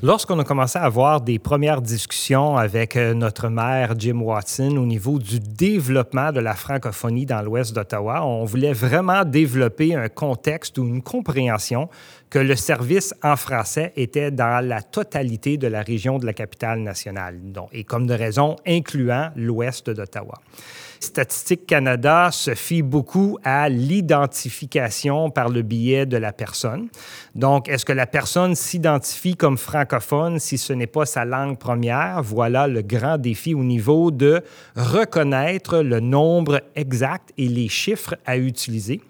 Lorsqu'on 0.00 0.38
a 0.38 0.44
commencé 0.44 0.78
à 0.78 0.84
avoir 0.84 1.20
des 1.20 1.40
premières 1.40 1.82
discussions 1.82 2.56
avec 2.56 2.94
euh, 2.94 3.14
notre 3.14 3.48
maire 3.48 3.94
Jim 3.98 4.20
Watson 4.20 4.76
au 4.76 4.86
niveau 4.86 5.18
du 5.18 5.40
développement 5.40 6.30
de 6.30 6.38
la 6.38 6.54
francophonie 6.54 7.26
dans 7.26 7.42
l'ouest 7.42 7.74
d'Ottawa, 7.74 8.24
on 8.24 8.44
voulait 8.44 8.72
vraiment 8.72 9.24
développer 9.24 9.96
un 9.96 10.08
contexte 10.08 10.78
ou 10.78 10.86
une 10.86 11.02
compréhension 11.02 11.88
que 12.30 12.38
le 12.38 12.56
service 12.56 13.14
en 13.22 13.36
français 13.36 13.92
était 13.96 14.30
dans 14.30 14.64
la 14.66 14.82
totalité 14.82 15.56
de 15.56 15.66
la 15.66 15.82
région 15.82 16.18
de 16.18 16.26
la 16.26 16.32
capitale 16.32 16.80
nationale, 16.80 17.38
et 17.72 17.84
comme 17.84 18.06
de 18.06 18.14
raison 18.14 18.56
incluant 18.66 19.30
l'ouest 19.36 19.90
d'Ottawa. 19.90 20.40
Statistique 21.00 21.66
Canada 21.66 22.30
se 22.32 22.54
fie 22.54 22.82
beaucoup 22.82 23.38
à 23.44 23.68
l'identification 23.68 25.30
par 25.30 25.48
le 25.48 25.62
biais 25.62 26.06
de 26.06 26.16
la 26.16 26.32
personne. 26.32 26.88
Donc, 27.36 27.68
est-ce 27.68 27.84
que 27.84 27.92
la 27.92 28.06
personne 28.06 28.56
s'identifie 28.56 29.36
comme 29.36 29.58
francophone 29.58 30.40
si 30.40 30.58
ce 30.58 30.72
n'est 30.72 30.88
pas 30.88 31.06
sa 31.06 31.24
langue 31.24 31.56
première? 31.56 32.20
Voilà 32.22 32.66
le 32.66 32.82
grand 32.82 33.16
défi 33.16 33.54
au 33.54 33.62
niveau 33.62 34.10
de 34.10 34.42
reconnaître 34.74 35.78
le 35.78 36.00
nombre 36.00 36.62
exact 36.74 37.32
et 37.38 37.46
les 37.46 37.68
chiffres 37.68 38.16
à 38.26 38.36
utiliser. 38.36 39.00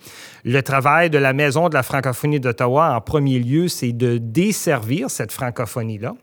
Le 0.45 0.63
travail 0.63 1.09
de 1.09 1.19
la 1.19 1.33
Maison 1.33 1.69
de 1.69 1.75
la 1.75 1.83
francophonie 1.83 2.41
d'Ottawa, 2.41 2.95
en 2.95 3.01
premier 3.09 3.39
lieu, 3.39 3.69
c'est 3.69 3.95
de 3.95 4.19
desservir 4.19 5.09
cette 5.09 5.33
francophonie-là. 5.33 6.15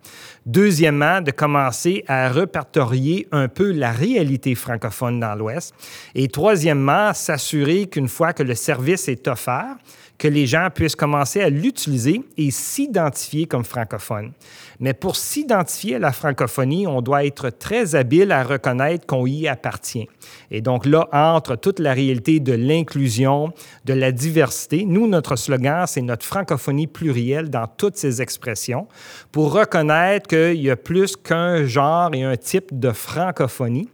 Deuxièmement, 0.45 1.19
de 1.19 1.31
commencer 1.31 2.05
à 2.07 2.29
répertorier 2.29 3.27
un 3.31 3.47
peu 3.47 3.71
la 3.71 3.91
réalité 3.91 4.53
francophone 4.53 5.19
dans 5.19 5.33
l'Ouest. 5.33 5.73
Et 6.13 6.27
troisièmement, 6.27 7.11
s'assurer 7.15 7.87
qu'une 7.87 8.07
fois 8.07 8.33
que 8.33 8.43
le 8.43 8.53
service 8.53 9.07
est 9.07 9.27
offert, 9.27 9.75
que 10.17 10.27
les 10.27 10.45
gens 10.45 10.69
puissent 10.73 10.95
commencer 10.95 11.41
à 11.41 11.49
l'utiliser 11.49 12.21
et 12.37 12.51
s'identifier 12.51 13.45
comme 13.45 13.65
francophone. 13.65 14.31
Mais 14.79 14.93
pour 14.93 15.15
s'identifier 15.15 15.95
à 15.95 15.99
la 15.99 16.11
francophonie, 16.11 16.87
on 16.87 17.01
doit 17.01 17.25
être 17.25 17.49
très 17.49 17.95
habile 17.95 18.31
à 18.31 18.43
reconnaître 18.43 19.05
qu'on 19.05 19.25
y 19.25 19.47
appartient. 19.47 20.07
Et 20.51 20.61
donc 20.61 20.85
là, 20.85 21.07
entre 21.11 21.55
toute 21.55 21.79
la 21.79 21.93
réalité 21.93 22.39
de 22.39 22.53
l'inclusion, 22.53 23.53
de 23.85 23.93
la 23.93 24.11
diversité, 24.11 24.85
nous, 24.85 25.07
notre 25.07 25.35
slogan, 25.35 25.85
c'est 25.87 26.01
notre 26.01 26.25
francophonie 26.25 26.87
plurielle 26.87 27.49
dans 27.49 27.67
toutes 27.67 27.97
ses 27.97 28.21
expressions, 28.21 28.87
pour 29.31 29.53
reconnaître 29.53 30.27
qu'il 30.27 30.61
y 30.61 30.69
a 30.69 30.75
plus 30.75 31.15
qu'un 31.15 31.65
genre 31.65 32.13
et 32.13 32.23
un 32.23 32.37
type 32.37 32.77
de 32.77 32.91
francophonie, 32.91 33.89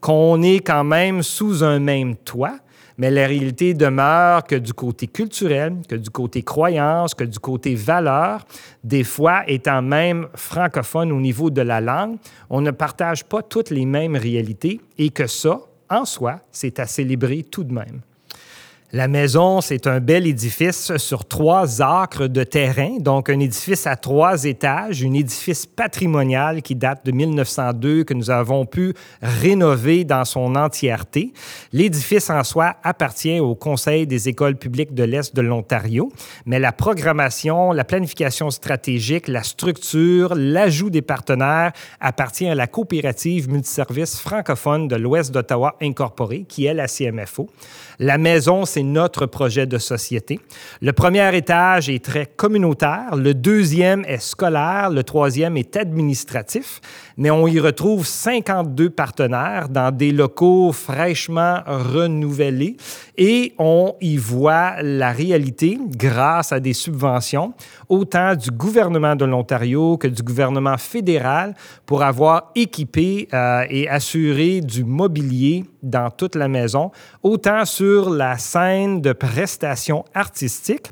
qu'on 0.00 0.42
est 0.42 0.60
quand 0.60 0.84
même 0.84 1.22
sous 1.22 1.64
un 1.64 1.78
même 1.78 2.16
toit, 2.16 2.58
mais 2.98 3.10
la 3.10 3.26
réalité 3.26 3.74
demeure 3.74 4.44
que 4.44 4.56
du 4.56 4.72
côté 4.72 5.06
culturel, 5.06 5.76
que 5.88 5.96
du 5.96 6.10
côté 6.10 6.42
croyance, 6.42 7.14
que 7.14 7.24
du 7.24 7.38
côté 7.38 7.74
valeur, 7.74 8.46
des 8.82 9.04
fois 9.04 9.42
étant 9.48 9.82
même 9.82 10.28
francophone 10.34 11.12
au 11.12 11.20
niveau 11.20 11.50
de 11.50 11.62
la 11.62 11.80
langue, 11.80 12.16
on 12.50 12.60
ne 12.60 12.70
partage 12.70 13.24
pas 13.24 13.42
toutes 13.42 13.70
les 13.70 13.86
mêmes 13.86 14.16
réalités 14.16 14.80
et 14.98 15.10
que 15.10 15.26
ça, 15.26 15.60
en 15.90 16.04
soi, 16.04 16.40
c'est 16.50 16.78
à 16.78 16.86
célébrer 16.86 17.42
tout 17.42 17.64
de 17.64 17.72
même. 17.72 18.00
La 18.96 19.08
maison, 19.08 19.60
c'est 19.60 19.88
un 19.88 19.98
bel 19.98 20.24
édifice 20.24 20.96
sur 20.98 21.24
trois 21.24 21.82
acres 21.82 22.28
de 22.28 22.44
terrain, 22.44 22.98
donc 23.00 23.28
un 23.28 23.40
édifice 23.40 23.88
à 23.88 23.96
trois 23.96 24.44
étages, 24.44 25.02
un 25.02 25.12
édifice 25.14 25.66
patrimonial 25.66 26.62
qui 26.62 26.76
date 26.76 27.04
de 27.04 27.10
1902 27.10 28.04
que 28.04 28.14
nous 28.14 28.30
avons 28.30 28.66
pu 28.66 28.94
rénover 29.20 30.04
dans 30.04 30.24
son 30.24 30.54
entièreté. 30.54 31.32
L'édifice 31.72 32.30
en 32.30 32.44
soi 32.44 32.76
appartient 32.84 33.40
au 33.40 33.56
Conseil 33.56 34.06
des 34.06 34.28
écoles 34.28 34.54
publiques 34.54 34.94
de 34.94 35.02
l'Est 35.02 35.34
de 35.34 35.42
l'Ontario, 35.42 36.12
mais 36.46 36.60
la 36.60 36.70
programmation, 36.70 37.72
la 37.72 37.82
planification 37.82 38.50
stratégique, 38.50 39.26
la 39.26 39.42
structure, 39.42 40.36
l'ajout 40.36 40.90
des 40.90 41.02
partenaires 41.02 41.72
appartient 41.98 42.46
à 42.46 42.54
la 42.54 42.68
coopérative 42.68 43.50
multiservice 43.50 44.20
francophone 44.20 44.86
de 44.86 44.94
l'Ouest 44.94 45.32
d'Ottawa 45.32 45.74
incorporée, 45.82 46.44
qui 46.48 46.66
est 46.66 46.74
la 46.74 46.86
CMFO. 46.86 47.50
La 47.98 48.18
maison, 48.18 48.64
c'est 48.64 48.83
notre 48.84 49.26
projet 49.26 49.66
de 49.66 49.78
société. 49.78 50.40
Le 50.80 50.92
premier 50.92 51.36
étage 51.36 51.88
est 51.88 52.04
très 52.04 52.26
communautaire, 52.26 53.16
le 53.16 53.34
deuxième 53.34 54.04
est 54.06 54.22
scolaire, 54.22 54.90
le 54.90 55.02
troisième 55.02 55.56
est 55.56 55.76
administratif, 55.76 56.80
mais 57.16 57.30
on 57.30 57.46
y 57.46 57.58
retrouve 57.58 58.06
52 58.06 58.90
partenaires 58.90 59.68
dans 59.68 59.90
des 59.94 60.12
locaux 60.12 60.72
fraîchement 60.72 61.60
renouvelés 61.66 62.76
et 63.16 63.54
on 63.58 63.94
y 64.00 64.16
voit 64.16 64.82
la 64.82 65.12
réalité 65.12 65.78
grâce 65.96 66.52
à 66.52 66.60
des 66.60 66.72
subventions, 66.72 67.54
autant 67.88 68.34
du 68.34 68.50
gouvernement 68.50 69.16
de 69.16 69.24
l'Ontario 69.24 69.96
que 69.96 70.08
du 70.08 70.22
gouvernement 70.22 70.78
fédéral 70.78 71.54
pour 71.86 72.02
avoir 72.02 72.50
équipé 72.54 73.28
euh, 73.32 73.64
et 73.70 73.88
assuré 73.88 74.60
du 74.60 74.84
mobilier 74.84 75.64
dans 75.82 76.10
toute 76.10 76.34
la 76.34 76.48
maison, 76.48 76.90
autant 77.22 77.64
sur 77.64 78.10
la 78.10 78.38
scène 78.38 78.73
de 79.00 79.12
prestations 79.12 80.04
artistiques 80.14 80.90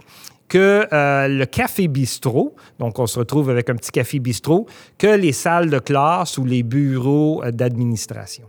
que 0.49 0.87
euh, 0.93 1.29
le 1.29 1.47
café 1.47 1.89
bistrot, 1.89 2.55
donc 2.79 2.99
on 2.99 3.07
se 3.07 3.19
retrouve 3.19 3.49
avec 3.49 3.71
un 3.71 3.75
petit 3.75 3.91
café 3.91 4.19
bistrot, 4.19 4.67
que 4.99 5.07
les 5.07 5.33
salles 5.33 5.71
de 5.71 5.79
classe 5.79 6.37
ou 6.37 6.45
les 6.45 6.63
bureaux 6.63 7.43
euh, 7.43 7.51
d'administration. 7.51 8.47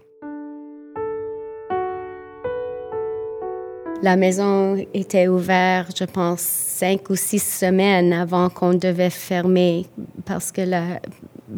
La 4.02 4.18
maison 4.18 4.76
était 4.94 5.30
ouverte, 5.30 5.98
je 5.98 6.04
pense, 6.04 6.42
cinq 6.42 7.10
ou 7.10 7.16
six 7.16 7.40
semaines 7.40 8.12
avant 8.12 8.50
qu'on 8.50 8.74
devait 8.74 9.10
fermer 9.10 9.86
parce 10.26 10.52
que 10.52 10.60
la 10.60 11.00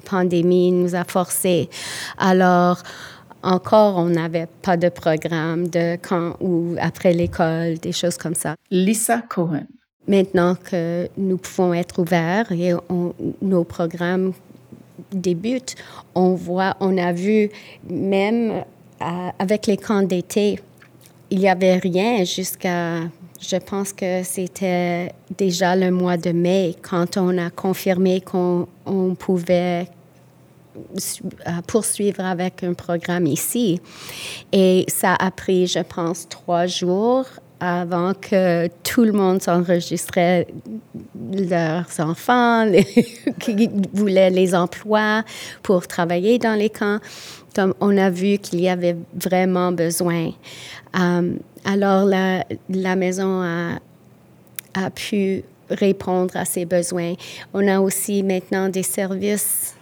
pandémie 0.07 0.71
nous 0.71 0.93
a 0.93 1.03
forcés. 1.05 1.69
Alors, 2.19 2.83
encore, 3.45 3.97
on 3.97 4.09
n'avait 4.09 4.47
pas 4.61 4.75
de 4.75 4.89
programme 4.89 5.67
de 5.67 5.97
quand 6.01 6.35
ou 6.41 6.75
après 6.79 7.13
l'école, 7.13 7.77
des 7.77 7.91
choses 7.91 8.17
comme 8.17 8.35
ça. 8.35 8.55
Lisa 8.71 9.21
Cohen. 9.21 9.65
Maintenant 10.07 10.55
que 10.55 11.07
nous 11.17 11.37
pouvons 11.37 11.73
être 11.73 11.99
ouverts 11.99 12.51
et 12.51 12.73
nos 13.41 13.63
programmes 13.63 14.33
débutent, 15.11 15.75
on 16.13 16.35
voit, 16.35 16.75
on 16.79 16.97
a 16.97 17.11
vu 17.11 17.49
même 17.89 18.63
euh, 19.01 19.29
avec 19.39 19.67
les 19.67 19.77
camps 19.77 20.03
d'été, 20.03 20.59
il 21.31 21.39
n'y 21.39 21.49
avait 21.49 21.77
rien 21.77 22.23
jusqu'à, 22.23 22.99
je 23.41 23.57
pense 23.57 23.93
que 23.93 24.21
c'était 24.23 25.11
déjà 25.37 25.75
le 25.75 25.89
mois 25.89 26.17
de 26.17 26.31
mai 26.31 26.75
quand 26.81 27.17
on 27.17 27.37
a 27.37 27.49
confirmé 27.49 28.21
qu'on 28.21 28.67
pouvait 29.17 29.87
poursuivre 31.67 32.21
avec 32.21 32.63
un 32.63 32.73
programme 32.73 33.25
ici. 33.27 33.79
Et 34.51 34.85
ça 34.87 35.13
a 35.13 35.31
pris, 35.31 35.67
je 35.67 35.79
pense, 35.79 36.27
trois 36.29 36.65
jours 36.65 37.25
avant 37.59 38.13
que 38.13 38.67
tout 38.83 39.03
le 39.03 39.11
monde 39.11 39.41
s'enregistrait 39.41 40.47
leurs 41.33 41.99
enfants, 41.99 42.69
qui 43.39 43.69
voulaient 43.93 44.29
les 44.29 44.53
emplois 44.53 45.23
pour 45.63 45.87
travailler 45.87 46.37
dans 46.37 46.57
les 46.57 46.69
camps. 46.69 46.99
on 47.79 47.97
a 47.97 48.09
vu 48.09 48.37
qu'il 48.37 48.59
y 48.59 48.69
avait 48.69 48.97
vraiment 49.13 49.71
besoin. 49.71 50.31
Euh, 50.99 51.33
alors, 51.63 52.05
la, 52.05 52.45
la 52.69 52.95
maison 52.95 53.41
a, 53.41 53.79
a 54.73 54.89
pu 54.89 55.43
répondre 55.69 56.35
à 56.35 56.45
ces 56.45 56.65
besoins. 56.65 57.13
On 57.53 57.67
a 57.67 57.79
aussi 57.79 58.21
maintenant 58.21 58.69
des 58.69 58.83
services 58.83 59.74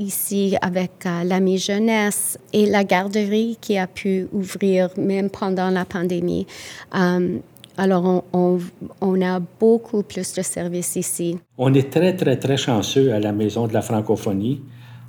ici 0.00 0.56
avec 0.60 1.06
euh, 1.06 1.22
l'Ami 1.24 1.58
Jeunesse 1.58 2.38
et 2.52 2.66
la 2.66 2.82
garderie 2.84 3.58
qui 3.60 3.76
a 3.78 3.86
pu 3.86 4.26
ouvrir 4.32 4.88
même 4.96 5.30
pendant 5.30 5.70
la 5.70 5.84
pandémie. 5.84 6.46
Euh, 6.94 7.38
Alors, 7.76 8.24
on, 8.32 8.58
on, 9.00 9.22
a 9.22 9.40
beaucoup 9.60 10.02
plus 10.02 10.34
de 10.34 10.42
services 10.42 10.96
ici. 10.96 11.38
On 11.56 11.72
est 11.72 11.90
très, 11.90 12.14
très, 12.14 12.36
très 12.36 12.56
chanceux 12.56 13.12
à 13.12 13.20
la 13.20 13.32
Maison 13.32 13.66
de 13.66 13.72
la 13.72 13.80
francophonie. 13.80 14.60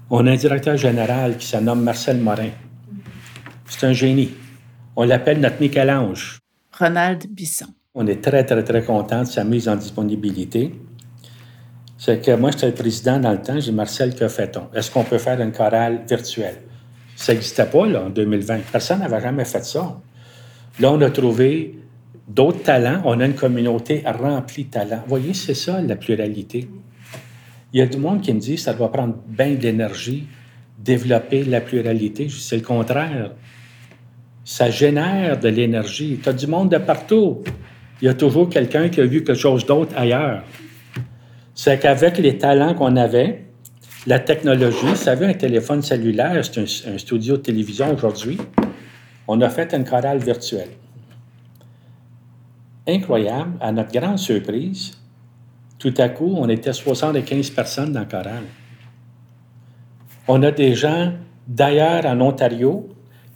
On 0.10 0.25
a 0.27 0.32
un 0.32 0.36
directeur 0.36 0.77
général 0.77 1.38
qui 1.38 1.47
se 1.47 1.58
nomme 1.58 1.84
Marcel 1.84 2.17
Morin. 2.17 2.51
C'est 3.67 3.88
un 3.88 3.93
génie. 3.93 4.32
On 4.95 5.04
l'appelle 5.04 5.39
notre 5.39 5.60
Michel-Ange. 5.60 6.39
Ronald 6.77 7.27
Bisson. 7.30 7.67
On 7.93 8.08
est 8.08 8.21
très, 8.21 8.45
très, 8.45 8.63
très 8.63 8.84
content 8.84 9.21
de 9.23 9.27
sa 9.27 9.43
mise 9.43 9.67
en 9.67 9.75
disponibilité. 9.75 10.73
C'est 12.04 12.20
que 12.20 12.32
moi, 12.32 12.50
j'étais 12.50 12.66
le 12.66 12.74
président 12.74 13.20
dans 13.20 13.32
le 13.32 13.44
temps, 13.44 13.60
j'ai 13.60 13.72
Marcel, 13.72 14.16
que 14.16 14.28
fait-on? 14.28 14.76
Est-ce 14.76 14.90
qu'on 14.90 15.04
peut 15.04 15.20
faire 15.20 15.40
une 15.40 15.52
chorale 15.52 16.02
virtuelle? 16.10 16.64
Ça 17.16 17.32
n'existait 17.32 17.68
pas, 17.68 17.86
là, 17.86 18.06
en 18.06 18.10
2020. 18.10 18.62
Personne 18.72 19.02
n'avait 19.02 19.22
jamais 19.22 19.46
fait 19.46 19.64
ça. 19.64 20.02
Là, 20.80 20.92
on 20.92 21.00
a 21.02 21.12
trouvé 21.12 21.76
d'autres 22.28 22.64
talents. 22.64 23.04
On 23.06 23.20
a 23.20 23.26
une 23.28 23.36
communauté 23.36 24.02
remplie 24.04 24.64
de 24.64 24.72
talents. 24.72 25.04
Vous 25.04 25.10
voyez, 25.10 25.36
c'est 25.36 25.54
ça, 25.54 25.80
la 25.80 25.96
pluralité. 25.96 26.68
Il 27.72 27.80
y 27.80 27.84
a 27.84 27.86
du 27.86 27.98
monde 27.98 28.22
qui 28.22 28.34
me 28.34 28.40
dit 28.40 28.58
ça 28.58 28.74
doit 28.74 28.92
prendre 28.92 29.18
bien 29.28 29.52
d'énergie, 29.52 30.26
développer 30.80 31.44
la 31.44 31.62
pluralité. 31.62 32.30
C'est 32.30 32.58
le 32.58 32.64
contraire. 32.64 33.34
Ça 34.44 34.72
génère 34.72 35.40
de 35.40 35.50
l'énergie. 35.50 36.20
Tu 36.24 36.28
as 36.28 36.34
du 36.34 36.48
monde 36.48 36.72
de 36.72 36.80
partout. 36.80 37.44
Il 38.02 38.06
y 38.06 38.10
a 38.10 38.16
toujours 38.16 38.50
quelqu'un 38.50 38.90
qui 38.90 39.02
a 39.02 39.06
vu 39.06 39.24
quelque 39.24 39.38
chose 39.38 39.68
d'autre 39.68 39.94
ailleurs. 39.96 40.42
C'est 41.54 41.80
qu'avec 41.80 42.18
les 42.18 42.38
talents 42.38 42.74
qu'on 42.74 42.96
avait, 42.96 43.46
la 44.08 44.20
technologie, 44.20 44.88
vous 44.88 44.96
savez, 44.96 45.28
un 45.28 45.34
téléphone 45.34 45.82
cellulaire, 45.82 46.44
c'est 46.44 46.88
un, 46.88 46.98
studio 46.98 47.38
de 47.38 47.42
télévision 47.42 47.94
aujourd'hui, 47.94 48.38
on 49.28 49.40
a 49.42 49.50
fait 49.50 49.74
une 49.74 49.84
chorale 49.84 50.18
virtuelle. 50.18 50.70
Incroyable, 52.88 53.52
à 53.60 53.72
notre 53.72 53.92
grande 53.92 54.18
surprise, 54.18 54.98
tout 55.78 55.94
à 55.98 56.10
coup, 56.10 56.34
on 56.38 56.50
était 56.50 56.74
75 56.74 57.50
personnes 57.52 57.92
dans 57.92 58.02
le 58.02 58.06
chorale. 58.06 58.44
On 60.28 60.42
a 60.44 60.52
des 60.52 60.74
gens 60.74 61.14
d'ailleurs 61.48 62.06
en 62.06 62.20
Ontario, 62.22 62.90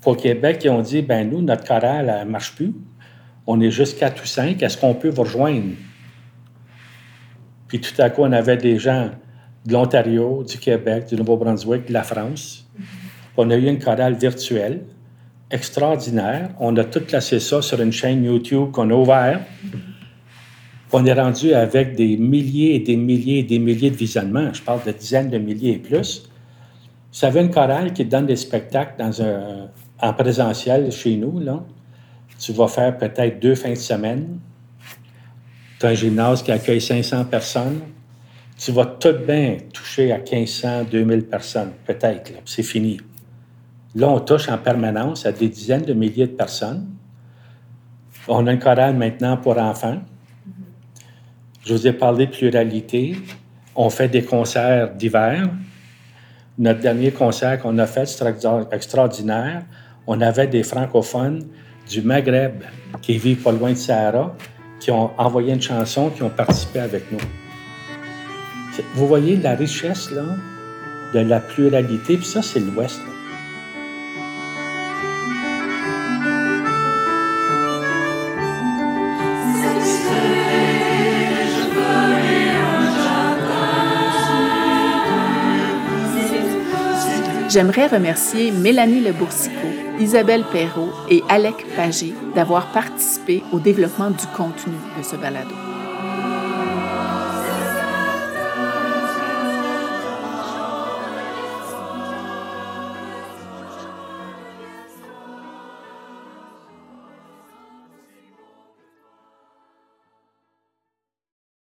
au 0.05 0.15
Québec, 0.15 0.59
qui 0.59 0.69
ont 0.69 0.81
dit 0.81 1.01
ben 1.01 1.29
nous, 1.29 1.41
notre 1.41 1.63
chorale 1.63 2.23
ne 2.25 2.31
marche 2.31 2.55
plus. 2.55 2.73
On 3.47 3.59
est 3.61 3.71
juste 3.71 3.99
4 3.99 4.23
ou 4.23 4.25
5. 4.25 4.61
Est-ce 4.61 4.77
qu'on 4.77 4.93
peut 4.93 5.09
vous 5.09 5.23
rejoindre? 5.23 5.73
Puis 7.67 7.79
tout 7.81 7.99
à 7.99 8.09
coup, 8.09 8.21
on 8.21 8.31
avait 8.31 8.57
des 8.57 8.77
gens 8.77 9.09
de 9.65 9.73
l'Ontario, 9.73 10.43
du 10.43 10.57
Québec, 10.57 11.07
du 11.07 11.15
Nouveau-Brunswick, 11.15 11.87
de 11.87 11.93
la 11.93 12.03
France. 12.03 12.67
On 13.37 13.49
a 13.49 13.55
eu 13.55 13.67
une 13.67 13.79
chorale 13.79 14.13
virtuelle 14.13 14.81
extraordinaire. 15.51 16.49
On 16.59 16.75
a 16.77 16.83
tout 16.83 17.01
placé 17.01 17.39
ça 17.39 17.61
sur 17.61 17.81
une 17.81 17.91
chaîne 17.91 18.23
YouTube 18.23 18.71
qu'on 18.71 18.89
a 18.89 18.93
ouverte. 18.93 19.41
On 20.91 21.05
est 21.05 21.13
rendu 21.13 21.53
avec 21.53 21.95
des 21.95 22.15
milliers 22.15 22.75
et 22.75 22.79
des 22.79 22.95
milliers 22.95 23.39
et 23.39 23.43
des 23.43 23.59
milliers 23.59 23.89
de 23.89 23.95
visionnements. 23.95 24.53
Je 24.53 24.61
parle 24.61 24.83
de 24.85 24.91
dizaines 24.91 25.29
de 25.29 25.37
milliers 25.37 25.73
et 25.73 25.77
plus. 25.77 26.23
Vous 27.11 27.19
savez, 27.19 27.41
une 27.41 27.49
chorale 27.49 27.91
qui 27.93 28.05
donne 28.05 28.27
des 28.27 28.35
spectacles 28.35 28.93
dans 28.97 29.21
un, 29.21 29.69
en 29.99 30.13
présentiel 30.13 30.91
chez 30.91 31.15
nous, 31.15 31.39
là, 31.39 31.63
tu 32.39 32.51
vas 32.53 32.67
faire 32.67 32.97
peut-être 32.97 33.39
deux 33.39 33.55
fins 33.55 33.71
de 33.71 33.75
semaine. 33.75 34.39
Tu 35.79 35.85
as 35.85 35.89
un 35.89 35.93
gymnase 35.93 36.41
qui 36.43 36.51
accueille 36.51 36.81
500 36.81 37.25
personnes. 37.25 37.81
Tu 38.57 38.71
vas 38.71 38.85
tout 38.85 39.15
bien 39.27 39.57
toucher 39.73 40.11
à 40.11 40.17
1500, 40.17 40.85
2000 40.89 41.25
personnes, 41.25 41.71
peut-être. 41.85 42.31
C'est 42.45 42.63
fini. 42.63 42.99
Là, 43.95 44.09
on 44.09 44.19
touche 44.19 44.49
en 44.49 44.57
permanence 44.57 45.25
à 45.25 45.31
des 45.31 45.49
dizaines 45.49 45.83
de 45.83 45.93
milliers 45.93 46.27
de 46.27 46.33
personnes. 46.33 46.87
On 48.27 48.47
a 48.47 48.53
une 48.53 48.59
chorale 48.59 48.95
maintenant 48.95 49.37
pour 49.37 49.57
enfants. 49.57 50.01
Je 51.65 51.73
vous 51.73 51.87
ai 51.87 51.93
parlé 51.93 52.27
de 52.27 52.31
pluralité. 52.31 53.17
On 53.75 53.89
fait 53.89 54.07
des 54.07 54.23
concerts 54.23 54.93
d'hiver. 54.93 55.49
Notre 56.57 56.79
dernier 56.79 57.11
concert 57.11 57.59
qu'on 57.59 57.77
a 57.79 57.85
fait, 57.85 58.05
c'était 58.05 58.33
extraordinaire. 58.71 59.63
On 60.07 60.21
avait 60.21 60.47
des 60.47 60.63
francophones 60.63 61.45
du 61.89 62.01
Maghreb 62.01 62.63
qui 63.01 63.17
vivent 63.17 63.41
pas 63.41 63.51
loin 63.51 63.71
de 63.71 63.75
Sahara, 63.75 64.35
qui 64.85 64.91
ont 64.91 65.19
envoyé 65.19 65.51
une 65.51 65.63
chanson, 65.63 66.11
qui 66.11 66.21
ont 66.21 66.29
participé 66.29 66.79
avec 66.79 67.11
nous. 67.11 67.17
Vous 68.93 69.07
voyez 69.07 69.35
la 69.35 69.55
richesse 69.55 70.11
là, 70.11 70.21
de 71.11 71.21
la 71.21 71.39
pluralité, 71.39 72.17
puis 72.17 72.25
ça, 72.27 72.43
c'est 72.43 72.59
l'Ouest. 72.59 73.01
J'aimerais 87.55 87.87
remercier 87.87 88.51
Mélanie 88.51 88.99
Leboursicot, 88.99 89.53
Isabelle 89.97 90.43
Perrault 90.51 90.91
et 91.09 91.23
Alec 91.29 91.55
Pagé 91.77 92.13
d'avoir 92.35 92.69
participé 92.73 93.43
au 93.53 93.59
développement 93.61 94.09
du 94.09 94.27
contenu 94.35 94.73
de 94.97 95.01
ce 95.01 95.15
balado. 95.15 95.74